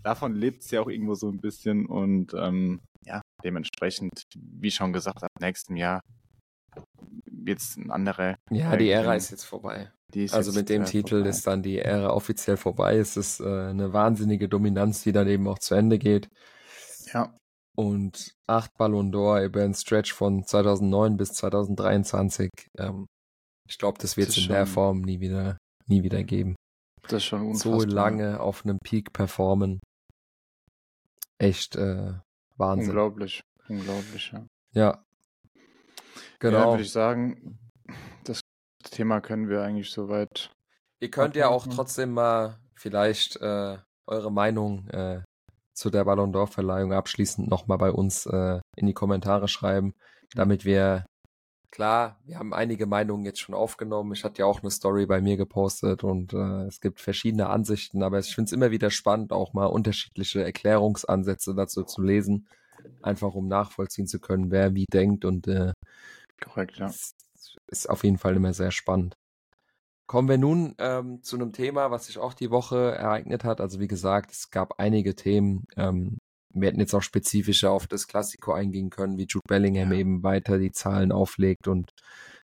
[0.03, 4.93] davon lebt es ja auch irgendwo so ein bisschen und ähm, ja, dementsprechend, wie schon
[4.93, 6.01] gesagt, ab nächstem Jahr
[7.31, 8.37] wird es ein anderer.
[8.51, 9.93] Ja, die Ära ist jetzt vorbei.
[10.13, 11.29] Ist also jetzt mit dem Titel vorbei.
[11.29, 12.97] ist dann die Ära offiziell vorbei.
[12.97, 16.29] Es ist äh, eine wahnsinnige Dominanz, die dann eben auch zu Ende geht.
[17.13, 17.33] Ja
[17.77, 22.51] und acht Ballon d'Or über einen Stretch von 2009 bis 2023.
[22.79, 23.07] Ähm,
[23.69, 26.57] ich glaube, das wird es in der Form nie wieder, nie wieder geben.
[27.09, 27.81] Das ist schon unfassbar.
[27.81, 29.81] So lange auf einem Peak performen.
[31.39, 32.15] Echt äh,
[32.57, 32.91] Wahnsinn.
[32.91, 34.47] Unglaublich, unglaublich, ja.
[34.73, 35.05] Ja.
[36.39, 36.59] Genau.
[36.59, 37.59] Ja, würde ich sagen,
[38.25, 38.41] das
[38.85, 40.51] Thema können wir eigentlich soweit.
[41.01, 45.23] Ihr könnt ja auch trotzdem mal vielleicht äh, eure Meinung äh,
[45.75, 49.95] zu der Ballon d'Or-Verleihung abschließend nochmal bei uns äh, in die Kommentare schreiben,
[50.35, 51.05] damit wir,
[51.71, 54.13] klar, wir haben einige Meinungen jetzt schon aufgenommen.
[54.13, 58.03] Ich hatte ja auch eine Story bei mir gepostet und äh, es gibt verschiedene Ansichten,
[58.03, 62.49] aber ich finde es immer wieder spannend, auch mal unterschiedliche Erklärungsansätze dazu zu lesen,
[63.03, 65.73] einfach um nachvollziehen zu können, wer wie denkt und äh,
[66.41, 66.91] Korrekt, ja.
[67.69, 69.17] Ist auf jeden Fall immer sehr spannend.
[70.07, 73.61] Kommen wir nun ähm, zu einem Thema, was sich auch die Woche ereignet hat.
[73.61, 75.65] Also wie gesagt, es gab einige Themen.
[75.77, 76.19] Ähm,
[76.61, 79.99] wir hätten jetzt auch spezifischer auf das Klassiko eingehen können, wie Jude Bellingham ja.
[79.99, 81.93] eben weiter die Zahlen auflegt und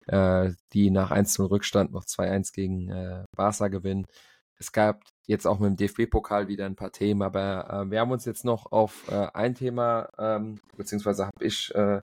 [0.08, 4.06] äh, die nach 1-0 Rückstand noch 2-1 gegen äh, Barca gewinnen.
[4.58, 8.12] Es gab jetzt auch mit dem DFB-Pokal wieder ein paar Themen, aber äh, wir haben
[8.12, 12.02] uns jetzt noch auf äh, ein Thema, ähm, beziehungsweise habe ich äh,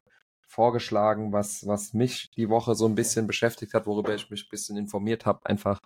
[0.49, 4.51] vorgeschlagen, was, was mich die Woche so ein bisschen beschäftigt hat, worüber ich mich ein
[4.51, 5.81] bisschen informiert habe, einfach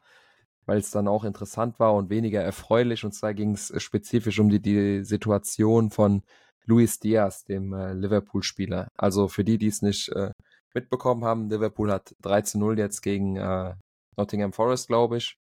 [0.66, 3.04] weil es dann auch interessant war und weniger erfreulich.
[3.04, 6.22] Und zwar ging es spezifisch um die, die Situation von
[6.64, 8.88] Luis Diaz, dem äh, Liverpool-Spieler.
[8.96, 10.30] Also für die, die es nicht äh,
[10.74, 13.74] mitbekommen haben, Liverpool hat 13-0 jetzt gegen äh,
[14.16, 15.36] Nottingham Forest, glaube ich,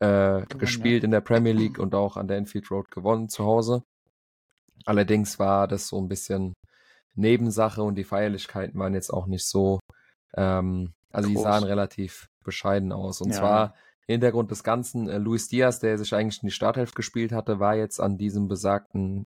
[0.00, 3.82] äh, gespielt in der Premier League und auch an der Enfield Road gewonnen zu Hause.
[4.84, 6.52] Allerdings war das so ein bisschen
[7.14, 9.80] Nebensache und die Feierlichkeiten waren jetzt auch nicht so,
[10.36, 11.36] ähm, also Groß.
[11.36, 13.22] die sahen relativ bescheiden aus.
[13.22, 13.38] Und ja.
[13.38, 13.74] zwar
[14.08, 17.74] Hintergrund des Ganzen, äh, Luis Diaz, der sich eigentlich in die Starthelf gespielt hatte, war
[17.74, 19.26] jetzt an diesem besagten,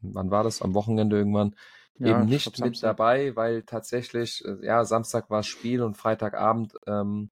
[0.00, 1.54] wann war das, am Wochenende irgendwann,
[1.98, 2.96] ja, eben nicht mit Samstag.
[2.96, 7.30] dabei, weil tatsächlich, äh, ja, Samstag war Spiel und Freitagabend ähm,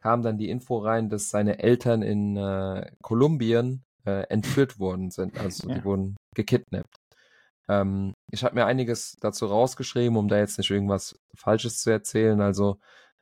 [0.00, 5.38] kam dann die Info rein, dass seine Eltern in äh, Kolumbien äh, entführt worden sind.
[5.38, 5.74] Also ja.
[5.76, 6.96] die wurden gekidnappt.
[7.68, 12.40] Ähm, ich habe mir einiges dazu rausgeschrieben, um da jetzt nicht irgendwas Falsches zu erzählen.
[12.40, 12.78] Also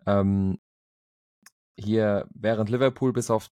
[0.06, 0.58] ähm,
[1.78, 3.50] hier, während Liverpool bis auf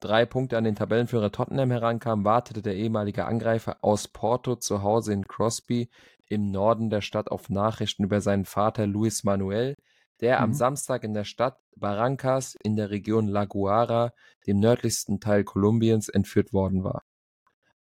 [0.00, 5.12] drei Punkte an den Tabellenführer Tottenham herankam, wartete der ehemalige Angreifer aus Porto zu Hause
[5.12, 5.90] in Crosby
[6.28, 9.76] im Norden der Stadt auf Nachrichten über seinen Vater Luis Manuel,
[10.20, 10.44] der mhm.
[10.44, 14.12] am Samstag in der Stadt Barrancas in der Region La Guara,
[14.46, 17.02] dem nördlichsten Teil Kolumbiens, entführt worden war.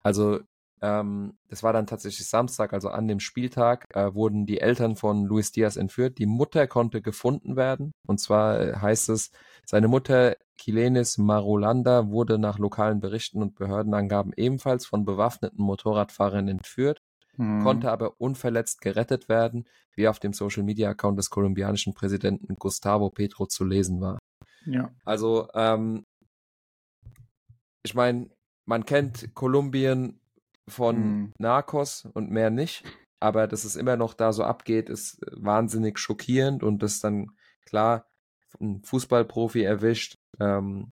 [0.00, 0.40] Also
[0.80, 5.24] ähm, das war dann tatsächlich Samstag, also an dem Spieltag, äh, wurden die Eltern von
[5.24, 6.18] Luis Diaz entführt.
[6.18, 7.92] Die Mutter konnte gefunden werden.
[8.06, 9.30] Und zwar äh, heißt es,
[9.68, 17.02] seine Mutter Kilenis Marulanda wurde nach lokalen Berichten und Behördenangaben ebenfalls von bewaffneten Motorradfahrern entführt,
[17.36, 17.62] hm.
[17.62, 23.10] konnte aber unverletzt gerettet werden, wie auf dem Social Media Account des kolumbianischen Präsidenten Gustavo
[23.10, 24.18] Petro zu lesen war.
[24.64, 24.90] Ja.
[25.04, 26.06] Also, ähm,
[27.82, 28.30] ich meine,
[28.64, 30.18] man kennt Kolumbien
[30.66, 31.32] von mhm.
[31.38, 32.84] Narcos und mehr nicht.
[33.20, 37.32] aber dass es immer noch da so abgeht, ist wahnsinnig schockierend und das dann
[37.66, 38.06] klar
[38.60, 40.90] ein Fußballprofi erwischt, ähm,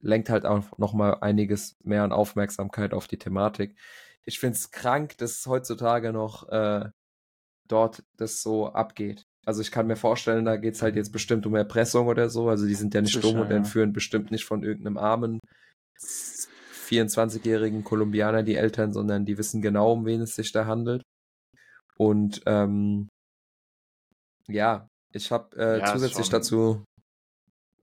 [0.00, 3.76] lenkt halt auch nochmal einiges mehr an Aufmerksamkeit auf die Thematik.
[4.24, 6.88] Ich finde es krank, dass heutzutage noch äh,
[7.68, 9.24] dort das so abgeht.
[9.46, 12.48] Also ich kann mir vorstellen, da geht es halt jetzt bestimmt um Erpressung oder so.
[12.48, 15.40] Also die sind ja nicht dumm und entführen bestimmt nicht von irgendeinem armen
[15.98, 21.02] 24-jährigen Kolumbianer die Eltern, sondern die wissen genau, um wen es sich da handelt.
[21.96, 23.08] Und ähm,
[24.48, 26.84] ja, ich habe äh, ja, zusätzlich dazu,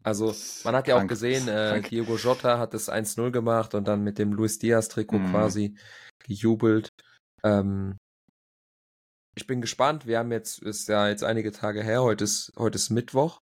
[0.07, 4.05] also man hat ja auch gesehen, äh, Diego Jota hat das 1-0 gemacht und dann
[4.05, 5.31] mit dem Luis Diaz-Trikot mhm.
[5.31, 5.77] quasi
[6.23, 6.91] gejubelt.
[7.43, 7.97] Ähm,
[9.35, 10.07] ich bin gespannt.
[10.07, 13.41] Wir haben jetzt, ist ja jetzt einige Tage her, heute ist, heute ist Mittwoch.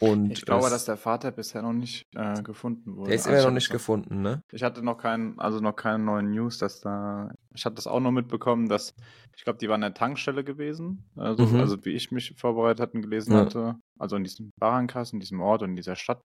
[0.00, 3.10] Und ich glaube, dass der Vater bisher noch nicht äh, gefunden wurde.
[3.10, 4.42] Der ist immer also noch nicht gefunden, ne?
[4.50, 7.30] Ich hatte noch keinen, also noch keine neuen News, dass da.
[7.56, 8.94] Ich hatte das auch noch mitbekommen, dass
[9.36, 11.04] ich glaube, die waren an der Tankstelle gewesen.
[11.16, 11.60] Also, mhm.
[11.60, 13.40] also wie ich mich vorbereitet hatte und gelesen ja.
[13.40, 13.80] hatte.
[13.98, 16.20] Also in diesem Barrankas, in diesem Ort und in dieser Stadt.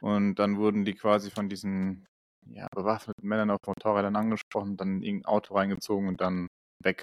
[0.00, 2.06] Und dann wurden die quasi von diesen
[2.50, 6.48] ja, bewaffneten Männern auf Motorrädern angesprochen, dann in irgendein Auto reingezogen und dann
[6.82, 7.02] weg.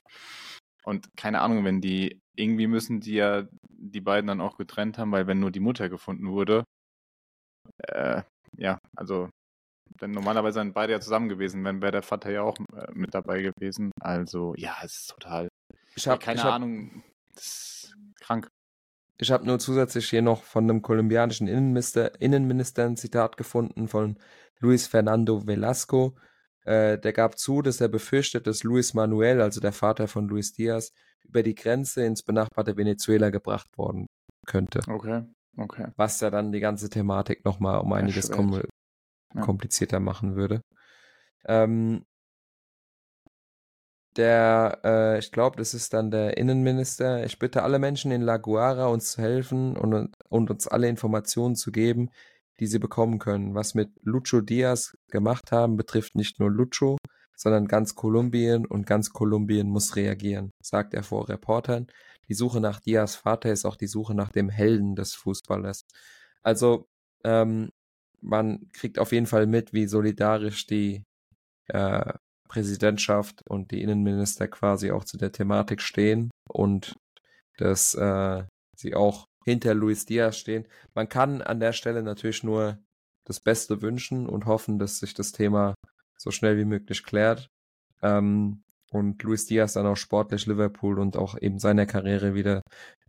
[0.83, 5.11] Und keine Ahnung, wenn die, irgendwie müssen die ja die beiden dann auch getrennt haben,
[5.11, 6.63] weil wenn nur die Mutter gefunden wurde,
[7.87, 8.21] äh,
[8.57, 9.29] ja, also,
[10.01, 13.13] denn normalerweise sind beide ja zusammen gewesen, wenn wäre der Vater ja auch äh, mit
[13.13, 13.91] dabei gewesen.
[14.01, 15.47] Also, ja, es ist total,
[15.95, 18.49] ich habe keine ich hab, Ahnung, das ist krank.
[19.17, 24.17] Ich habe nur zusätzlich hier noch von einem kolumbianischen Innenminister, Innenminister ein Zitat gefunden von
[24.59, 26.17] Luis Fernando Velasco,
[26.65, 30.51] äh, der gab zu, dass er befürchtet, dass Luis Manuel, also der Vater von Luis
[30.51, 30.91] Diaz,
[31.23, 34.07] über die Grenze ins benachbarte Venezuela gebracht worden
[34.45, 34.79] könnte.
[34.87, 35.23] Okay,
[35.57, 35.87] okay.
[35.95, 38.61] Was ja dann die ganze Thematik nochmal um einiges kom
[39.35, 39.41] ja.
[39.41, 40.61] komplizierter machen würde.
[41.45, 42.05] Ähm,
[44.15, 47.25] der, äh, ich glaube, das ist dann der Innenminister.
[47.25, 51.55] Ich bitte alle Menschen in La Guara, uns zu helfen und, und uns alle Informationen
[51.55, 52.09] zu geben,
[52.59, 53.55] die sie bekommen können.
[53.55, 56.97] Was mit Lucho Diaz gemacht haben, betrifft nicht nur Lucho,
[57.35, 61.87] sondern ganz Kolumbien und ganz Kolumbien muss reagieren, sagt er vor Reportern.
[62.29, 65.85] Die Suche nach Diaz Vater ist auch die Suche nach dem Helden des Fußballers.
[66.41, 66.87] Also
[67.25, 67.69] ähm,
[68.25, 71.03] man kriegt auf jeden Fall mit, wie solidarisch die
[71.67, 72.13] äh,
[72.47, 76.95] Präsidentschaft und die Innenminister quasi auch zu der Thematik stehen und
[77.57, 78.43] dass äh,
[78.75, 80.67] sie auch hinter Luis Diaz stehen.
[80.93, 82.79] Man kann an der Stelle natürlich nur
[83.25, 85.75] das Beste wünschen und hoffen, dass sich das Thema
[86.17, 87.47] so schnell wie möglich klärt.
[88.01, 92.61] Ähm, und Luis Diaz dann auch sportlich Liverpool und auch eben seiner Karriere wieder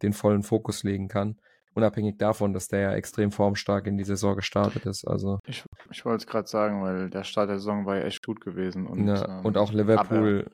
[0.02, 1.38] den vollen Fokus legen kann.
[1.76, 5.06] Unabhängig davon, dass der ja extrem formstark in die Saison gestartet ist.
[5.06, 8.24] Also ich, ich wollte es gerade sagen, weil der Start der Saison war ja echt
[8.24, 8.86] gut gewesen.
[8.86, 10.50] Und, ja, ähm, und auch Liverpool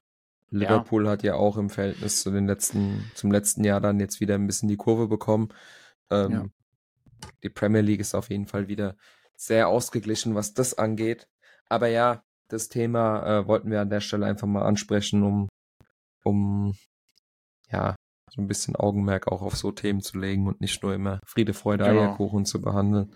[0.51, 1.13] Liverpool ja.
[1.13, 4.47] hat ja auch im Verhältnis zu den letzten, zum letzten Jahr dann jetzt wieder ein
[4.47, 5.49] bisschen die Kurve bekommen.
[6.11, 6.45] Ähm, ja.
[7.43, 8.97] Die Premier League ist auf jeden Fall wieder
[9.35, 11.29] sehr ausgeglichen, was das angeht.
[11.69, 15.49] Aber ja, das Thema äh, wollten wir an der Stelle einfach mal ansprechen, um,
[16.23, 16.75] um
[18.35, 21.53] so ein bisschen Augenmerk auch auf so Themen zu legen und nicht nur immer Friede,
[21.53, 22.01] Freude, genau.
[22.01, 23.12] Eierkuchen zu behandeln.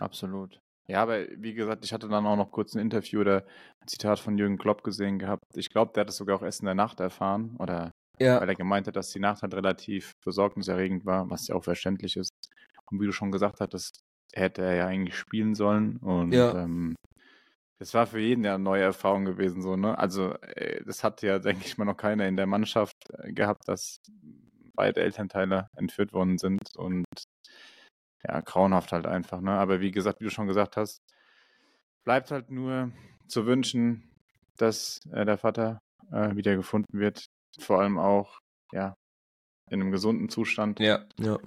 [0.00, 0.60] Absolut.
[0.88, 3.44] Ja, aber wie gesagt, ich hatte dann auch noch kurz ein Interview oder
[3.80, 5.44] ein Zitat von Jürgen Klopp gesehen gehabt.
[5.54, 8.40] Ich glaube, der hat es sogar auch erst in der Nacht erfahren oder ja.
[8.40, 12.16] weil er gemeint hat, dass die Nacht halt relativ besorgniserregend war, was ja auch verständlich
[12.16, 12.30] ist.
[12.90, 14.00] Und wie du schon gesagt hattest,
[14.32, 16.62] hätte er ja eigentlich spielen sollen und ja.
[16.62, 16.94] ähm,
[17.78, 19.98] das war für jeden ja eine neue Erfahrung gewesen, so, ne?
[19.98, 23.68] Also, äh, das hatte ja, denke ich mal, noch keiner in der Mannschaft äh, gehabt,
[23.68, 24.00] dass
[24.74, 27.04] beide Elternteile entführt worden sind und
[28.26, 29.52] ja, grauenhaft halt einfach, ne?
[29.52, 31.00] Aber wie gesagt, wie du schon gesagt hast,
[32.04, 32.92] bleibt halt nur
[33.26, 34.10] zu wünschen,
[34.56, 35.78] dass äh, der Vater
[36.12, 37.26] äh, wieder gefunden wird.
[37.58, 38.38] Vor allem auch,
[38.72, 38.94] ja,
[39.70, 40.80] in einem gesunden Zustand.
[40.80, 41.38] Ja, ja.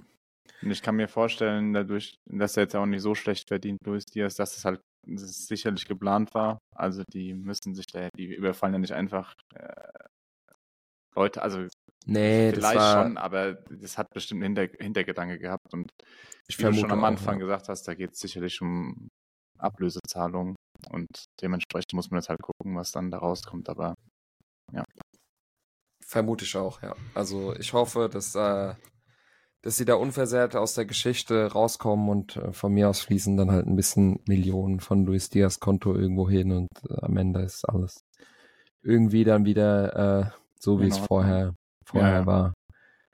[0.62, 4.04] Und ich kann mir vorstellen, dadurch, dass er jetzt auch nicht so schlecht verdient, Luis
[4.04, 6.58] Diaz, dass es halt dass es sicherlich geplant war.
[6.76, 10.04] Also die müssen sich da, die überfallen ja nicht einfach äh,
[11.14, 11.66] Leute, also
[12.06, 15.72] Nee, Vielleicht das war, schon, aber das hat bestimmt einen Hinter Hintergedanke gehabt.
[15.74, 15.90] Und
[16.48, 17.44] ich wie du schon am Anfang auch, ja.
[17.44, 19.08] gesagt hast, da geht es sicherlich um
[19.58, 20.56] Ablösezahlungen.
[20.88, 21.08] Und
[21.42, 23.68] dementsprechend muss man jetzt halt gucken, was dann da rauskommt.
[23.68, 23.94] Aber
[24.72, 24.82] ja.
[26.02, 26.96] Vermute ich auch, ja.
[27.14, 28.74] Also ich hoffe, dass, äh,
[29.62, 33.50] dass sie da unversehrt aus der Geschichte rauskommen und äh, von mir aus fließen dann
[33.50, 37.64] halt ein bisschen Millionen von Luis Diaz Konto irgendwo hin und äh, am Ende ist
[37.68, 38.04] alles
[38.82, 42.26] irgendwie dann wieder äh, so, wie es vorher vorher ja.
[42.26, 42.54] war.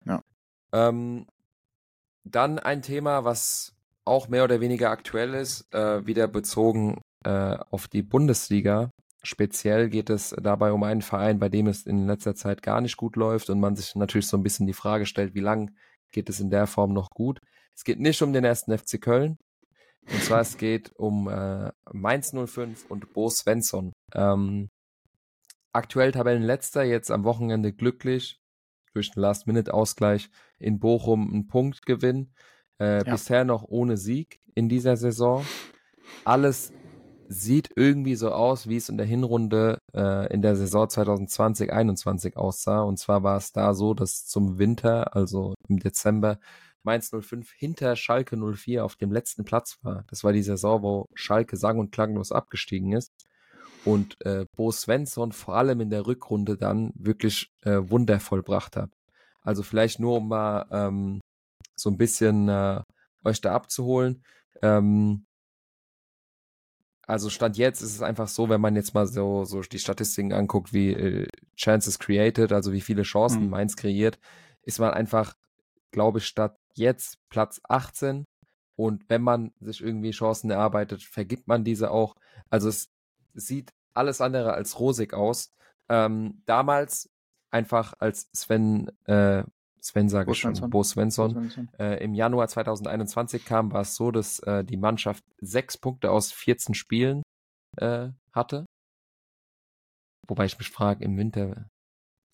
[0.04, 0.22] Ja.
[0.72, 1.26] Ähm,
[2.24, 7.88] dann ein Thema, was auch mehr oder weniger aktuell ist, äh, wieder bezogen äh, auf
[7.88, 8.90] die Bundesliga.
[9.22, 12.96] speziell geht es dabei um einen Verein, bei dem es in letzter Zeit gar nicht
[12.96, 15.72] gut läuft und man sich natürlich so ein bisschen die Frage stellt, wie lange
[16.10, 17.40] geht es in der Form noch gut.
[17.74, 19.38] Es geht nicht um den ersten FC Köln.
[20.10, 23.92] Und zwar es geht um äh, Mainz 05 und Bo Svensson.
[24.14, 24.68] Ähm,
[25.72, 28.40] aktuell Tabellenletzter, jetzt am Wochenende glücklich
[28.94, 32.32] durch den Last-Minute-Ausgleich in Bochum einen Punktgewinn.
[32.80, 33.12] Äh, ja.
[33.12, 35.44] Bisher noch ohne Sieg in dieser Saison.
[36.24, 36.72] Alles
[37.28, 42.82] sieht irgendwie so aus, wie es in der Hinrunde äh, in der Saison 2020-21 aussah.
[42.82, 46.38] Und zwar war es da so, dass zum Winter, also im Dezember,
[46.82, 50.04] Mainz 05 hinter Schalke 04 auf dem letzten Platz war.
[50.08, 53.12] Das war die Saison, wo Schalke sang- und klanglos abgestiegen ist.
[53.84, 58.90] Und äh, Bo Svensson vor allem in der Rückrunde dann wirklich äh, Wunder vollbracht hat.
[59.42, 61.20] Also vielleicht nur, um mal ähm,
[61.76, 62.80] so ein bisschen äh,
[63.24, 64.22] euch da abzuholen.
[64.62, 65.25] Ähm,
[67.06, 70.32] also Stand jetzt ist es einfach so, wenn man jetzt mal so, so die Statistiken
[70.32, 73.50] anguckt, wie äh, Chances created, also wie viele Chancen mhm.
[73.50, 74.18] Mainz kreiert,
[74.62, 75.34] ist man einfach,
[75.92, 78.24] glaube ich, statt jetzt Platz 18.
[78.74, 82.16] Und wenn man sich irgendwie Chancen erarbeitet, vergibt man diese auch.
[82.50, 82.90] Also es
[83.34, 85.52] sieht alles andere als rosig aus.
[85.88, 87.08] Ähm, damals
[87.50, 89.44] einfach als Sven äh,
[89.86, 91.68] Sven sage ich schon, Bo Svensson, Bo Svensson.
[91.78, 96.32] Äh, im Januar 2021 kam, war es so, dass äh, die Mannschaft sechs Punkte aus
[96.32, 97.22] 14 Spielen
[97.76, 98.66] äh, hatte.
[100.26, 101.68] Wobei ich mich frage, im Winter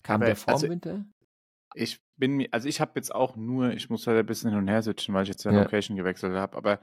[0.01, 1.05] kam Aber, der vor also, Winter?
[1.75, 4.59] Ich bin mir, also ich habe jetzt auch nur, ich muss halt ein bisschen hin
[4.59, 6.79] und her sitzen, weil ich jetzt ja Location gewechselt habe, aber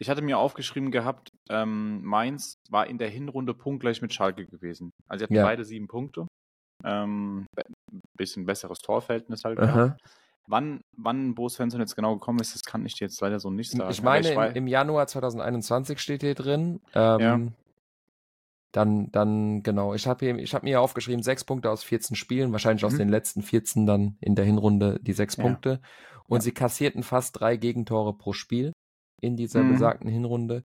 [0.00, 4.92] ich hatte mir aufgeschrieben gehabt, ähm, Mainz war in der Hinrunde punktgleich mit Schalke gewesen.
[5.08, 5.44] Also sie hatten ja.
[5.44, 6.28] beide sieben Punkte.
[6.84, 7.46] Ähm,
[8.14, 9.58] bisschen besseres Torverhältnis halt.
[10.50, 13.50] Wann, wann Bo Svensson jetzt genau gekommen ist, das kann ich dir jetzt leider so
[13.50, 13.90] nicht sagen.
[13.90, 16.80] Ich meine, ich im, im, Januar 2021 steht hier drin.
[16.94, 17.40] Ähm, ja.
[18.72, 19.94] Dann, dann, genau.
[19.94, 22.86] Ich habe hab mir aufgeschrieben, sechs Punkte aus 14 Spielen, wahrscheinlich mhm.
[22.86, 25.44] aus den letzten 14 dann in der Hinrunde die sechs ja.
[25.44, 25.80] Punkte.
[26.26, 26.42] Und ja.
[26.42, 28.72] sie kassierten fast drei Gegentore pro Spiel
[29.20, 29.72] in dieser mhm.
[29.72, 30.64] besagten Hinrunde.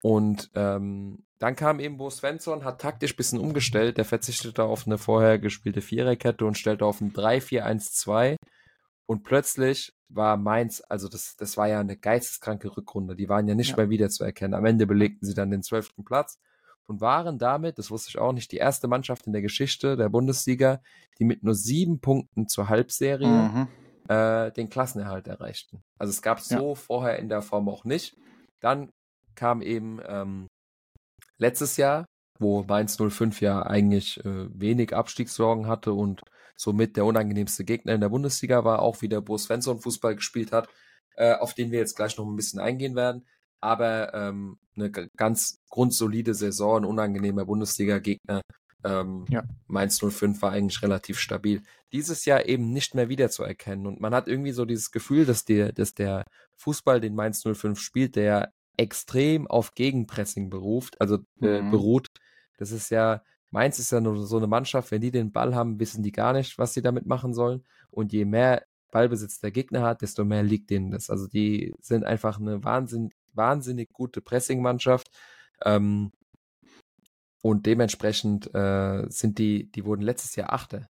[0.00, 3.96] Und ähm, dann kam eben Bo Svensson, hat taktisch bisschen umgestellt.
[3.96, 8.36] Der verzichtete auf eine vorher gespielte Viererkette und stellte auf ein 3-4-1-2.
[9.06, 13.16] Und plötzlich war Mainz, also das, das war ja eine geisteskranke Rückrunde.
[13.16, 13.76] Die waren ja nicht ja.
[13.76, 14.54] mehr wiederzuerkennen.
[14.54, 16.38] Am Ende belegten sie dann den zwölften Platz
[16.86, 20.08] und waren damit, das wusste ich auch nicht, die erste Mannschaft in der Geschichte der
[20.08, 20.80] Bundesliga,
[21.18, 23.68] die mit nur sieben Punkten zur Halbserie mhm.
[24.08, 25.82] äh, den Klassenerhalt erreichten.
[25.98, 26.74] Also es gab so ja.
[26.74, 28.16] vorher in der Form auch nicht.
[28.60, 28.90] Dann
[29.38, 30.48] kam eben ähm,
[31.38, 32.04] letztes Jahr,
[32.40, 36.22] wo Mainz 05 ja eigentlich äh, wenig Abstiegssorgen hatte und
[36.56, 40.50] somit der unangenehmste Gegner in der Bundesliga war, auch wie der Bo Svensson Fußball gespielt
[40.50, 40.68] hat,
[41.16, 43.26] äh, auf den wir jetzt gleich noch ein bisschen eingehen werden.
[43.60, 48.42] Aber ähm, eine ganz grundsolide Saison, ein unangenehmer Bundesliga-Gegner.
[48.84, 49.44] Ähm, ja.
[49.66, 51.62] Mainz 05 war eigentlich relativ stabil.
[51.92, 53.86] Dieses Jahr eben nicht mehr wiederzuerkennen.
[53.86, 56.24] Und man hat irgendwie so dieses Gefühl, dass der, dass der
[56.56, 61.70] Fußball, den Mainz 05 spielt, der extrem auf Gegenpressing beruft, also äh, mhm.
[61.70, 62.08] beruht.
[62.56, 65.80] Das ist ja, Mainz ist ja nur so eine Mannschaft, wenn die den Ball haben,
[65.80, 67.64] wissen die gar nicht, was sie damit machen sollen.
[67.90, 71.10] Und je mehr Ballbesitz der Gegner hat, desto mehr liegt denen das.
[71.10, 75.10] Also die sind einfach eine wahnsinn, wahnsinnig gute Pressing-Mannschaft.
[75.64, 76.12] Ähm,
[77.42, 80.88] und dementsprechend äh, sind die, die wurden letztes Jahr Achte.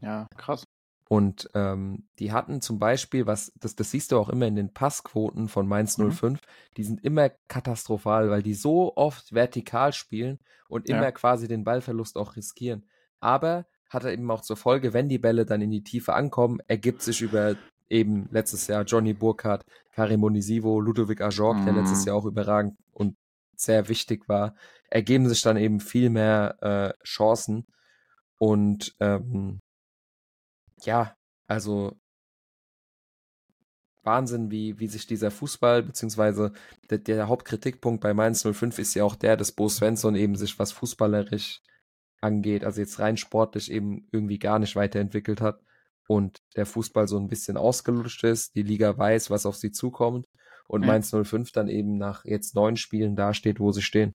[0.00, 0.64] Ja, krass.
[1.08, 4.72] Und ähm, die hatten zum Beispiel, was, das, das siehst du auch immer in den
[4.72, 6.38] Passquoten von Mainz 05, mhm.
[6.76, 11.12] die sind immer katastrophal, weil die so oft vertikal spielen und immer ja.
[11.12, 12.86] quasi den Ballverlust auch riskieren.
[13.20, 16.58] Aber hat er eben auch zur Folge, wenn die Bälle dann in die Tiefe ankommen,
[16.66, 17.54] ergibt sich über
[17.88, 21.64] eben letztes Jahr Johnny Burkhardt, Karim Onisivo, Ludovic Ajork, mhm.
[21.66, 22.08] der letztes mhm.
[22.08, 23.16] Jahr auch überragend und
[23.54, 24.54] sehr wichtig war,
[24.90, 27.66] ergeben sich dann eben viel mehr äh, Chancen.
[28.38, 29.60] Und ähm,
[30.82, 31.96] ja, also
[34.06, 36.52] Wahnsinn, wie, wie sich dieser Fußball, beziehungsweise
[36.90, 40.58] der, der, Hauptkritikpunkt bei Mainz 05 ist ja auch der, dass Bo Svensson eben sich
[40.58, 41.60] was fußballerisch
[42.20, 45.60] angeht, also jetzt rein sportlich eben irgendwie gar nicht weiterentwickelt hat
[46.06, 50.26] und der Fußball so ein bisschen ausgelutscht ist, die Liga weiß, was auf sie zukommt
[50.68, 50.86] und ja.
[50.88, 54.14] Mainz 05 dann eben nach jetzt neun Spielen dasteht, wo sie stehen.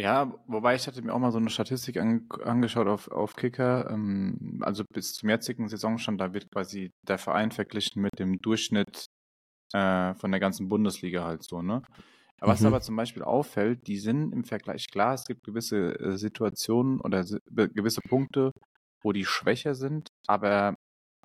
[0.00, 3.90] Ja, wobei ich hatte mir auch mal so eine Statistik an, angeschaut auf, auf Kicker.
[3.90, 9.04] Ähm, also bis zum jetzigen Saisonstand, da wird quasi der Verein verglichen mit dem Durchschnitt
[9.74, 11.82] äh, von der ganzen Bundesliga halt so, ne?
[12.40, 12.68] Aber was mhm.
[12.68, 17.22] aber zum Beispiel auffällt, die sind im Vergleich, klar, es gibt gewisse äh, Situationen oder
[17.50, 18.52] gewisse Punkte,
[19.02, 20.76] wo die schwächer sind, aber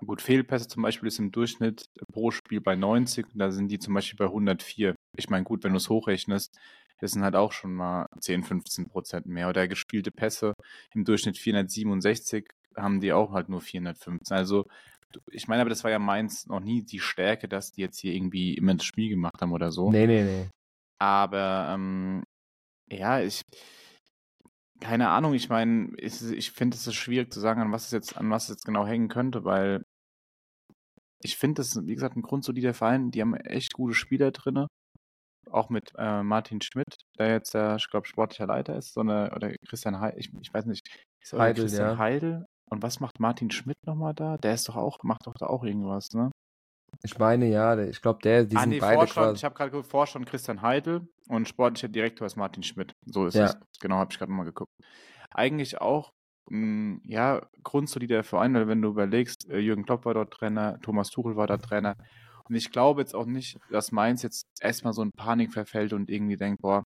[0.06, 3.94] gut, Fehlpässe zum Beispiel ist im Durchschnitt pro Spiel bei 90, da sind die zum
[3.94, 4.96] Beispiel bei 104.
[5.16, 6.60] Ich meine, gut, wenn du es hochrechnest,
[7.00, 9.50] Das sind halt auch schon mal 10, 15 Prozent mehr.
[9.50, 10.54] Oder gespielte Pässe
[10.94, 14.36] im Durchschnitt 467 haben die auch halt nur 415.
[14.36, 14.66] Also
[15.32, 18.14] ich meine, aber das war ja meins noch nie die Stärke, dass die jetzt hier
[18.14, 19.92] irgendwie immer das Spiel gemacht haben oder so.
[19.92, 20.48] Nee, nee, nee.
[21.00, 22.24] Aber ähm,
[22.90, 23.42] ja, ich
[24.82, 27.92] keine Ahnung, ich meine, ich, ich finde es ist schwierig zu sagen, an was es
[27.92, 29.86] jetzt, an was es jetzt genau hängen könnte, weil
[31.22, 33.12] ich finde, das ist, wie gesagt, ein grundsolider Verein.
[33.12, 34.68] Die haben echt gute Spieler drin.
[35.52, 39.32] Auch mit äh, Martin Schmidt, der jetzt der, ich glaube, sportlicher Leiter ist, so eine,
[39.36, 40.88] oder Christian Heidel, ich, ich weiß nicht,
[41.34, 41.98] Heidel, Christian ja.
[41.98, 42.46] Heidel.
[42.70, 44.38] Und was macht Martin Schmidt nochmal da?
[44.38, 46.32] Der ist doch auch, macht doch da auch irgendwas, ne?
[47.04, 49.38] Ich meine, ja, ich glaube, der, die ah, sind nee, beide Vorstand.
[49.38, 52.94] Ich habe gerade geguckt, Vorstand Christian Heidel und sportlicher Direktor ist Martin Schmidt.
[53.06, 53.46] So ist ja.
[53.46, 53.58] es.
[53.80, 54.72] Genau, habe ich gerade mal geguckt.
[55.32, 56.12] Eigentlich auch,
[56.50, 61.10] hm, ja, grundsolider Verein, weil wenn du überlegst, äh, Jürgen Klopp war dort Trainer, Thomas
[61.10, 61.96] Tuchel war da Trainer.
[62.48, 66.10] Und ich glaube jetzt auch nicht, dass Mainz jetzt erstmal so in Panik verfällt und
[66.10, 66.84] irgendwie denkt, boah,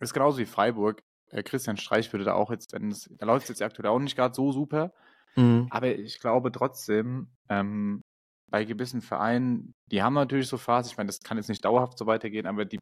[0.00, 1.02] ist genauso wie Freiburg.
[1.30, 3.98] Äh, Christian Streich würde da auch jetzt, wenn es, da läuft es jetzt aktuell auch
[3.98, 4.92] nicht gerade so super.
[5.36, 5.68] Mhm.
[5.70, 8.02] Aber ich glaube trotzdem, ähm,
[8.50, 11.96] bei gewissen Vereinen, die haben natürlich so Phasen, ich meine, das kann jetzt nicht dauerhaft
[11.96, 12.80] so weitergehen, aber die,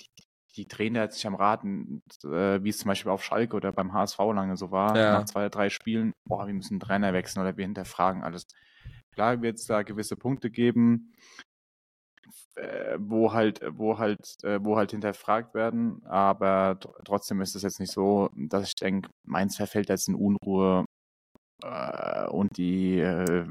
[0.00, 0.06] die,
[0.56, 3.72] die drehen da jetzt sich am Rad, äh, wie es zum Beispiel auf Schalke oder
[3.72, 5.12] beim HSV lange so war, ja.
[5.12, 8.48] nach zwei, drei Spielen, boah, wir müssen Trainer wechseln oder wir hinterfragen alles.
[9.20, 11.12] Klar wird es da gewisse Punkte geben,
[12.54, 17.80] äh, wo halt, wo halt, äh, wo halt hinterfragt werden, aber trotzdem ist es jetzt
[17.80, 20.86] nicht so, dass ich denke, Mainz verfällt jetzt in Unruhe
[21.62, 23.46] äh, und die äh,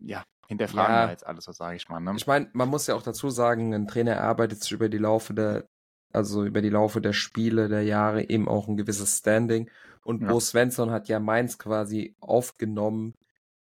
[0.00, 1.10] ja, hinterfragen ja.
[1.10, 2.00] jetzt alles, was sage ich mal.
[2.00, 2.14] Ne?
[2.16, 5.34] Ich meine, man muss ja auch dazu sagen, ein Trainer arbeitet sich über die Laufe
[5.34, 5.66] der,
[6.10, 9.70] also über die Laufe der Spiele, der Jahre eben auch ein gewisses Standing.
[10.04, 10.28] Und ja.
[10.28, 13.12] Bo Svensson hat ja Mainz quasi aufgenommen,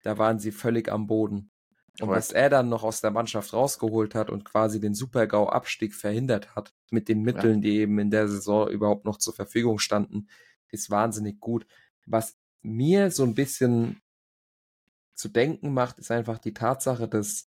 [0.02, 1.50] da waren sie völlig am Boden.
[2.00, 2.16] Und Correct.
[2.16, 6.72] was er dann noch aus der Mannschaft rausgeholt hat und quasi den Super-GAU-Abstieg verhindert hat,
[6.90, 7.60] mit den Mitteln, ja.
[7.60, 10.28] die eben in der Saison überhaupt noch zur Verfügung standen,
[10.70, 11.66] ist wahnsinnig gut.
[12.06, 14.00] Was mir so ein bisschen
[15.14, 17.48] zu denken macht, ist einfach die Tatsache, dass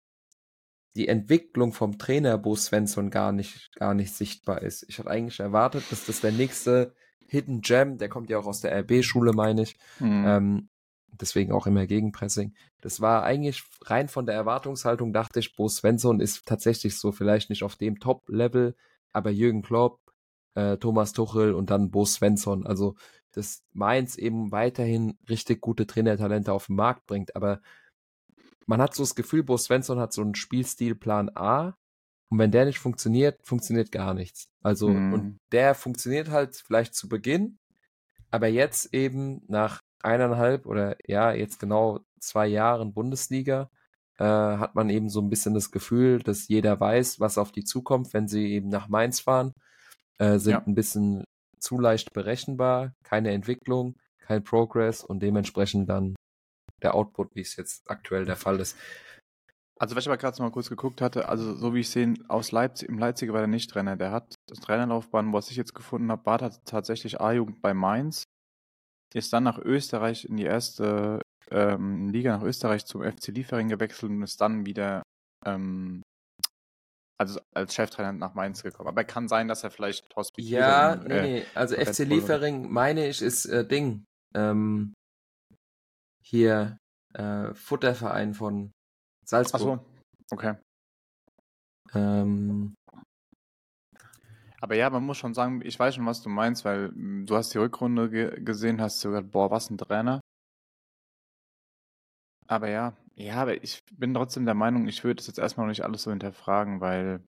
[0.95, 4.85] die Entwicklung vom Trainer Bo Svensson gar nicht, gar nicht sichtbar ist.
[4.89, 6.95] Ich hatte eigentlich erwartet, dass das der nächste
[7.27, 10.25] Hidden Gem, der kommt ja auch aus der RB-Schule, meine ich, mhm.
[10.27, 10.69] ähm,
[11.13, 12.55] deswegen auch immer Gegenpressing.
[12.81, 17.51] Das war eigentlich rein von der Erwartungshaltung, dachte ich, Bo Svensson ist tatsächlich so vielleicht
[17.51, 18.77] nicht auf dem Top-Level,
[19.13, 20.01] aber Jürgen Klopp,
[20.55, 22.95] äh, Thomas Tuchel und dann Bo Svensson, also
[23.33, 27.37] dass Mainz eben weiterhin richtig gute Trainertalente auf den Markt bringt.
[27.37, 27.61] Aber
[28.67, 31.77] man hat so das Gefühl, Bo Svensson hat so einen Spielstilplan A.
[32.31, 34.49] Und wenn der nicht funktioniert, funktioniert gar nichts.
[34.63, 35.13] Also, mhm.
[35.13, 37.59] und der funktioniert halt vielleicht zu Beginn,
[38.31, 43.71] aber jetzt eben nach eineinhalb oder ja, jetzt genau zwei Jahren Bundesliga,
[44.19, 47.65] äh, hat man eben so ein bisschen das Gefühl, dass jeder weiß, was auf die
[47.65, 49.53] zukommt, wenn sie eben nach Mainz fahren,
[50.19, 50.63] äh, sind ja.
[50.65, 51.25] ein bisschen
[51.59, 56.15] zu leicht berechenbar, keine Entwicklung, kein Progress und dementsprechend dann
[56.83, 58.77] der Output, wie es jetzt aktuell der Fall ist.
[59.81, 62.51] Also, was ich aber gerade mal kurz geguckt hatte, also so wie ich sehe, aus
[62.51, 63.97] Leipzig, im Leipziger war der nicht Trainer.
[63.97, 68.25] Der hat das Trainerlaufbahn, was ich jetzt gefunden habe, war tatsächlich A-Jugend bei Mainz.
[69.15, 74.11] Ist dann nach Österreich in die erste ähm, Liga nach Österreich zum FC Liefering gewechselt
[74.11, 75.03] und ist dann wieder
[75.47, 76.03] ähm,
[77.19, 78.89] also als Cheftrainer nach Mainz gekommen.
[78.89, 80.61] Aber kann sein, dass er vielleicht hospitiert.
[80.61, 81.47] Ja, nee, äh, nee.
[81.55, 84.05] Also FC Liefering, meine ich, ist äh, Ding.
[84.35, 84.95] Ähm,
[86.23, 86.79] hier
[87.15, 88.71] äh, Futterverein von
[89.27, 89.61] Salzburg.
[89.61, 89.85] Ach so,
[90.31, 90.55] okay.
[91.95, 92.75] Ähm,
[94.61, 97.37] aber ja, man muss schon sagen, ich weiß schon, was du meinst, weil hm, du
[97.37, 100.21] hast die Rückrunde ge gesehen, hast du gesagt, boah, was ein Trainer.
[102.47, 105.71] Aber ja, ja, aber ich bin trotzdem der Meinung, ich würde das jetzt erstmal noch
[105.71, 107.23] nicht alles so hinterfragen, weil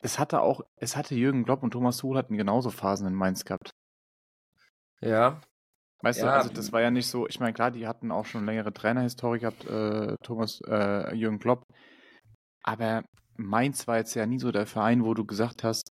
[0.00, 3.44] es hatte auch, es hatte Jürgen Klopp und Thomas Tuchel hatten genauso Phasen in Mainz
[3.44, 3.70] gehabt.
[5.00, 5.40] Ja.
[6.02, 6.26] Weißt ja.
[6.26, 8.72] du, also das war ja nicht so, ich meine, klar, die hatten auch schon längere
[8.72, 11.64] Trainerhistorie gehabt, äh, Thomas, äh, Jürgen Klopp.
[12.62, 13.02] Aber
[13.36, 15.92] Mainz war jetzt ja nie so der Verein, wo du gesagt hast,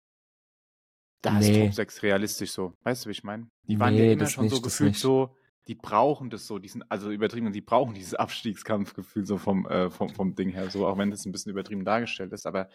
[1.22, 1.50] da nee.
[1.50, 2.74] ist Top 6 realistisch so.
[2.82, 3.48] Weißt du, wie ich meine?
[3.68, 5.36] Die waren nee, ja immer schon nicht, so gefühlt so,
[5.68, 9.90] die brauchen das so, die sind, also übertrieben, die brauchen dieses Abstiegskampfgefühl so vom, äh,
[9.90, 12.68] vom, vom Ding her, so auch wenn das ein bisschen übertrieben dargestellt ist, aber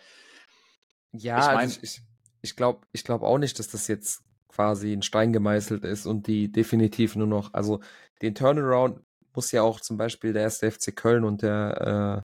[1.11, 2.01] ja, ich, mein, also ich,
[2.41, 6.27] ich glaube ich glaub auch nicht, dass das jetzt quasi ein Stein gemeißelt ist und
[6.27, 7.81] die definitiv nur noch, also
[8.21, 9.01] den Turnaround
[9.35, 12.29] muss ja auch zum Beispiel der erste FC Köln und der äh,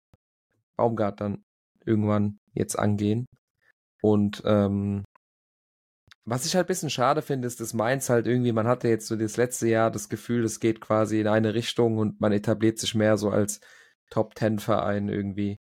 [0.77, 1.45] Baumgart dann
[1.87, 3.27] irgendwann jetzt angehen.
[4.03, 5.05] Und ähm,
[6.25, 9.09] was ich halt ein bisschen schade finde, ist, dass Mainz halt irgendwie, man hatte jetzt
[9.09, 12.79] so das letzte Jahr das Gefühl, es geht quasi in eine Richtung und man etabliert
[12.79, 13.61] sich mehr so als
[14.11, 15.57] Top-Ten-Verein irgendwie.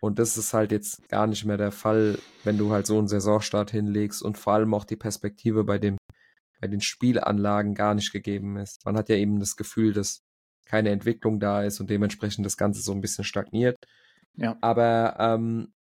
[0.00, 3.08] Und das ist halt jetzt gar nicht mehr der Fall, wenn du halt so einen
[3.08, 5.96] Saisonstart hinlegst und vor allem auch die Perspektive bei dem,
[6.60, 8.84] bei den Spielanlagen gar nicht gegeben ist.
[8.84, 10.20] Man hat ja eben das Gefühl, dass
[10.66, 13.76] keine Entwicklung da ist und dementsprechend das Ganze so ein bisschen stagniert.
[14.36, 14.56] Ja.
[14.60, 15.72] Aber ähm,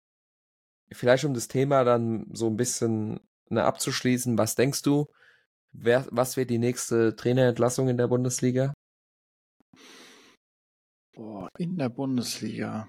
[0.91, 5.07] vielleicht um das Thema dann so ein bisschen ne, abzuschließen, was denkst du,
[5.73, 8.73] wer, was wird die nächste Trainerentlassung in der Bundesliga?
[11.15, 12.89] Boah, in der Bundesliga.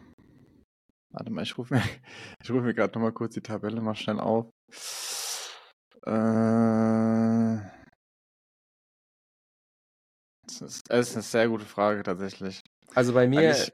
[1.12, 1.84] Warte mal, ich rufe mir,
[2.42, 4.50] ich rufe mir gerade nochmal kurz die Tabelle mal schnell auf.
[6.06, 7.62] Äh,
[10.48, 12.62] das ist, das ist eine sehr gute Frage tatsächlich.
[12.96, 13.72] Also bei mir, ich,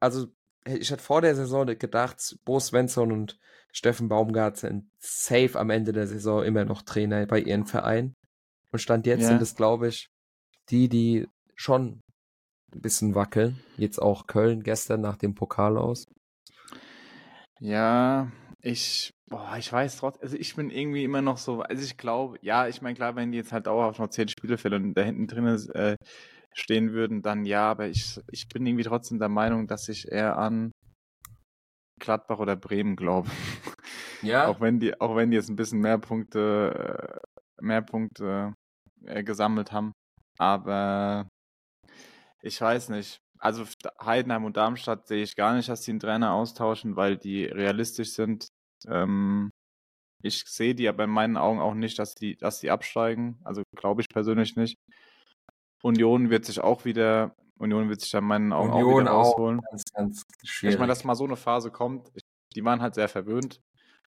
[0.00, 0.26] also
[0.64, 3.38] ich hätte vor der Saison gedacht, Bo Svensson und
[3.72, 8.14] Steffen Baumgart sind safe am Ende der Saison immer noch Trainer bei ihren Vereinen.
[8.70, 9.28] Und Stand jetzt ja.
[9.28, 10.08] sind es, glaube ich,
[10.70, 12.00] die, die schon
[12.74, 13.60] ein bisschen wackeln.
[13.76, 16.06] Jetzt auch Köln gestern nach dem Pokal aus.
[17.60, 21.96] Ja, ich, boah, ich weiß trotzdem, also ich bin irgendwie immer noch so, also ich
[21.96, 24.94] glaube, ja, ich meine, klar, wenn die jetzt halt dauerhaft noch zehn Spiele fällen und
[24.94, 25.96] da hinten drin äh,
[26.54, 30.36] stehen würden, dann ja, aber ich, ich bin irgendwie trotzdem der Meinung, dass ich eher
[30.38, 30.72] an
[32.00, 33.30] Gladbach oder Bremen glaube.
[34.22, 34.46] Ja.
[34.46, 37.20] auch wenn die, auch wenn die jetzt ein bisschen mehr Punkte,
[37.58, 38.54] äh, mehr Punkte
[39.04, 39.92] äh, gesammelt haben.
[40.38, 41.28] Aber
[42.40, 43.18] ich weiß nicht.
[43.38, 43.64] Also
[44.00, 48.12] Heidenheim und Darmstadt sehe ich gar nicht, dass die einen Trainer austauschen, weil die realistisch
[48.12, 48.46] sind.
[48.86, 49.50] Ähm,
[50.22, 53.40] ich sehe die aber in meinen Augen auch nicht, dass die, dass die absteigen.
[53.42, 54.76] Also glaube ich persönlich nicht.
[55.82, 59.10] Union wird sich auch wieder, Union wird sich da in meinen Augen Union auch wieder
[59.10, 59.60] rausholen.
[59.70, 60.74] Ganz, ganz schwierig.
[60.74, 62.10] Ich meine, dass mal so eine Phase kommt,
[62.54, 63.60] die waren halt sehr verwöhnt.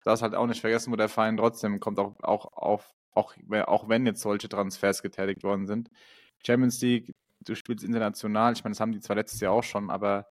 [0.01, 3.36] Du darfst halt auch nicht vergessen, wo der Verein trotzdem kommt, auch, auch, auf, auch,
[3.65, 5.89] auch wenn jetzt solche Transfers getätigt worden sind.
[6.45, 7.11] Champions League,
[7.43, 10.28] du spielst international, ich meine, das haben die zwar letztes Jahr auch schon, aber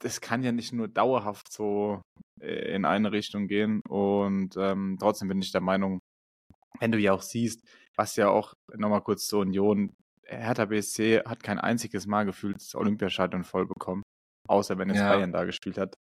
[0.00, 2.02] das kann ja nicht nur dauerhaft so
[2.40, 3.80] äh, in eine Richtung gehen.
[3.88, 6.00] Und ähm, trotzdem bin ich der Meinung,
[6.80, 7.66] wenn du ja auch siehst,
[7.96, 9.94] was ja auch nochmal kurz zur Union,
[10.26, 14.02] Hertha BSC hat kein einziges Mal gefühlt das Olympiastadion voll bekommen.
[14.48, 15.08] Außer wenn es ja.
[15.08, 15.96] Bayern da gespielt hat.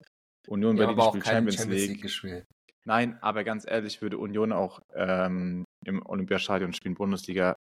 [0.48, 2.02] Union ja, Berlin spielt Champions, Champions, League.
[2.02, 2.46] gespielt.
[2.86, 7.56] Nein, aber ganz ehrlich, würde Union auch ähm, im Olympiastadion spielen, Bundesliga.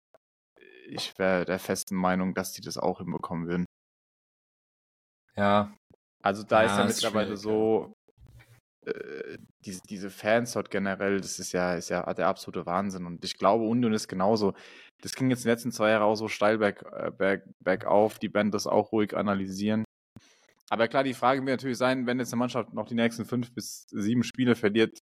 [0.88, 3.66] Ich wäre der festen Meinung, dass die das auch hinbekommen würden.
[5.36, 5.76] Ja.
[6.24, 7.94] Also da ja, ist ja mittlerweile so,
[8.86, 13.06] äh, diese, diese Fans dort generell, das ist ja, ist ja der absolute Wahnsinn.
[13.06, 14.54] Und ich glaube, Union ist genauso.
[15.02, 18.20] Das ging jetzt in den letzten zwei Jahren auch so steil berg, äh, berg, bergauf,
[18.20, 19.84] die Band das auch ruhig analysieren.
[20.70, 23.54] Aber klar, die Frage wird natürlich sein, wenn jetzt eine Mannschaft noch die nächsten fünf
[23.54, 25.00] bis sieben Spiele verliert,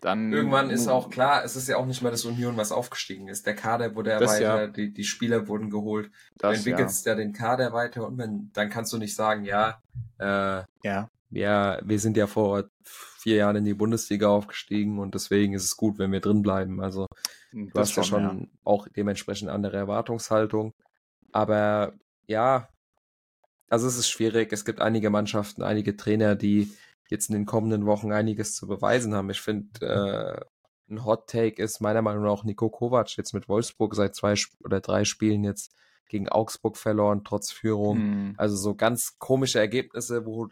[0.00, 0.32] dann.
[0.32, 3.46] Irgendwann ist auch klar, es ist ja auch nicht mehr das Union, was aufgestiegen ist.
[3.46, 4.66] Der Kader wurde erweitert, ja.
[4.66, 6.10] die, die Spieler wurden geholt.
[6.36, 7.12] Das, du entwickelst ja.
[7.12, 7.16] ja.
[7.18, 9.82] den Kader weiter und wenn, dann kannst du nicht sagen, ja,
[10.18, 15.54] äh, ja ja, wir sind ja vor vier Jahren in die Bundesliga aufgestiegen und deswegen
[15.54, 16.80] ist es gut, wenn wir drin bleiben.
[16.80, 17.06] Also
[17.50, 18.46] hm, du das hast ja schon ja.
[18.64, 20.72] auch dementsprechend andere Erwartungshaltung.
[21.32, 21.92] Aber
[22.26, 22.68] ja,
[23.68, 24.52] also es ist schwierig.
[24.52, 26.72] Es gibt einige Mannschaften, einige Trainer, die
[27.08, 29.30] jetzt in den kommenden Wochen einiges zu beweisen haben.
[29.30, 30.44] Ich finde, äh,
[30.92, 34.80] ein Hot Take ist meiner Meinung nach Nico Kovac jetzt mit Wolfsburg seit zwei oder
[34.80, 35.72] drei Spielen jetzt
[36.08, 37.98] gegen Augsburg verloren, trotz Führung.
[37.98, 38.34] Hm.
[38.36, 40.48] Also so ganz komische Ergebnisse, wo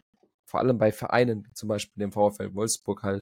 [0.49, 3.21] vor allem bei Vereinen, zum Beispiel dem VfL Wolfsburg halt,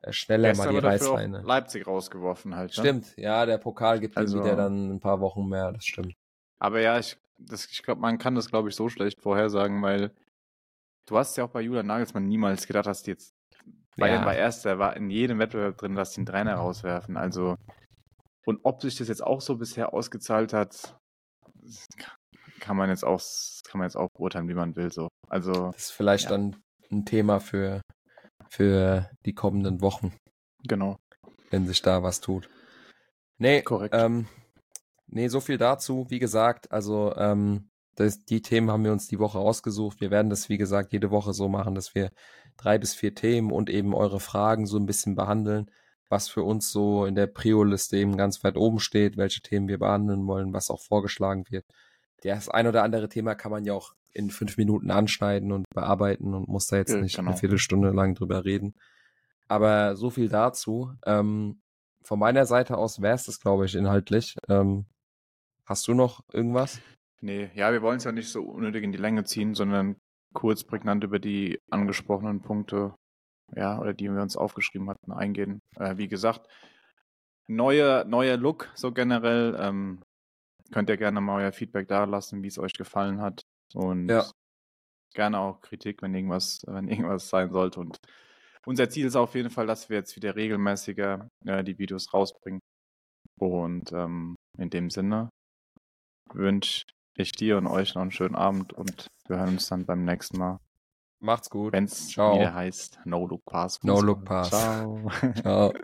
[0.00, 1.42] äh, schneller Gestern mal die Reißleine.
[1.42, 2.70] Leipzig rausgeworfen halt.
[2.76, 2.82] Ne?
[2.82, 6.14] Stimmt, ja, der Pokal gibt also, wieder dann ein paar Wochen mehr, das stimmt.
[6.60, 7.16] Aber ja, ich,
[7.70, 10.12] ich glaube, man kann das, glaube ich, so schlecht vorhersagen, weil
[11.06, 13.34] du hast ja auch bei Julian Nagelsmann niemals gedacht, dass die jetzt
[13.96, 14.26] Bayern ja.
[14.26, 17.16] war Erster, war in jedem Wettbewerb drin, dass die einen Trainer rauswerfen.
[17.16, 17.56] Also,
[18.46, 20.96] und ob sich das jetzt auch so bisher ausgezahlt hat,
[22.60, 23.20] kann man jetzt auch,
[23.68, 24.92] kann man jetzt auch beurteilen, wie man will.
[24.92, 25.08] So.
[25.28, 26.30] Also, das ist vielleicht ja.
[26.30, 26.56] dann
[26.90, 27.82] ein Thema für,
[28.48, 30.12] für die kommenden Wochen.
[30.66, 30.98] Genau.
[31.50, 32.48] Wenn sich da was tut.
[33.38, 33.94] Nee, korrekt.
[33.96, 34.26] Ähm,
[35.06, 36.06] nee, so viel dazu.
[36.08, 40.00] Wie gesagt, also ähm, das, die Themen haben wir uns die Woche ausgesucht.
[40.00, 42.10] Wir werden das, wie gesagt, jede Woche so machen, dass wir
[42.56, 45.70] drei bis vier Themen und eben eure Fragen so ein bisschen behandeln,
[46.08, 49.78] was für uns so in der Prio-Liste eben ganz weit oben steht, welche Themen wir
[49.78, 51.64] behandeln wollen, was auch vorgeschlagen wird.
[52.22, 56.34] Das ein oder andere Thema kann man ja auch in fünf Minuten anschneiden und bearbeiten
[56.34, 57.30] und muss da jetzt ja, nicht genau.
[57.30, 58.74] eine Viertelstunde lang drüber reden.
[59.48, 60.92] Aber so viel dazu.
[61.06, 61.60] Ähm,
[62.02, 64.36] von meiner Seite aus wäre es das, glaube ich, inhaltlich.
[64.48, 64.86] Ähm,
[65.64, 66.80] hast du noch irgendwas?
[67.20, 69.96] Nee, ja, wir wollen es ja nicht so unnötig in die Länge ziehen, sondern
[70.32, 72.94] kurz prägnant über die angesprochenen Punkte,
[73.54, 75.60] ja, oder die wir uns aufgeschrieben hatten, eingehen.
[75.76, 76.46] Äh, wie gesagt,
[77.48, 79.56] neuer, neuer Look, so generell.
[79.58, 80.02] Ähm,
[80.70, 83.42] könnt ihr gerne mal euer Feedback da lassen, wie es euch gefallen hat.
[83.74, 84.24] Und ja.
[85.14, 87.80] gerne auch Kritik, wenn irgendwas, wenn irgendwas sein sollte.
[87.80, 87.98] Und
[88.66, 92.60] unser Ziel ist auf jeden Fall, dass wir jetzt wieder regelmäßiger äh, die Videos rausbringen.
[93.38, 95.30] Und ähm, in dem Sinne
[96.32, 96.84] wünsche
[97.16, 100.38] ich dir und euch noch einen schönen Abend und wir hören uns dann beim nächsten
[100.38, 100.58] Mal.
[101.20, 101.72] Macht's gut.
[101.72, 103.82] Wenn es wieder heißt No Look Pass.
[103.82, 104.50] No Look Pass.
[104.50, 105.10] Ciao.
[105.40, 105.72] Ciao.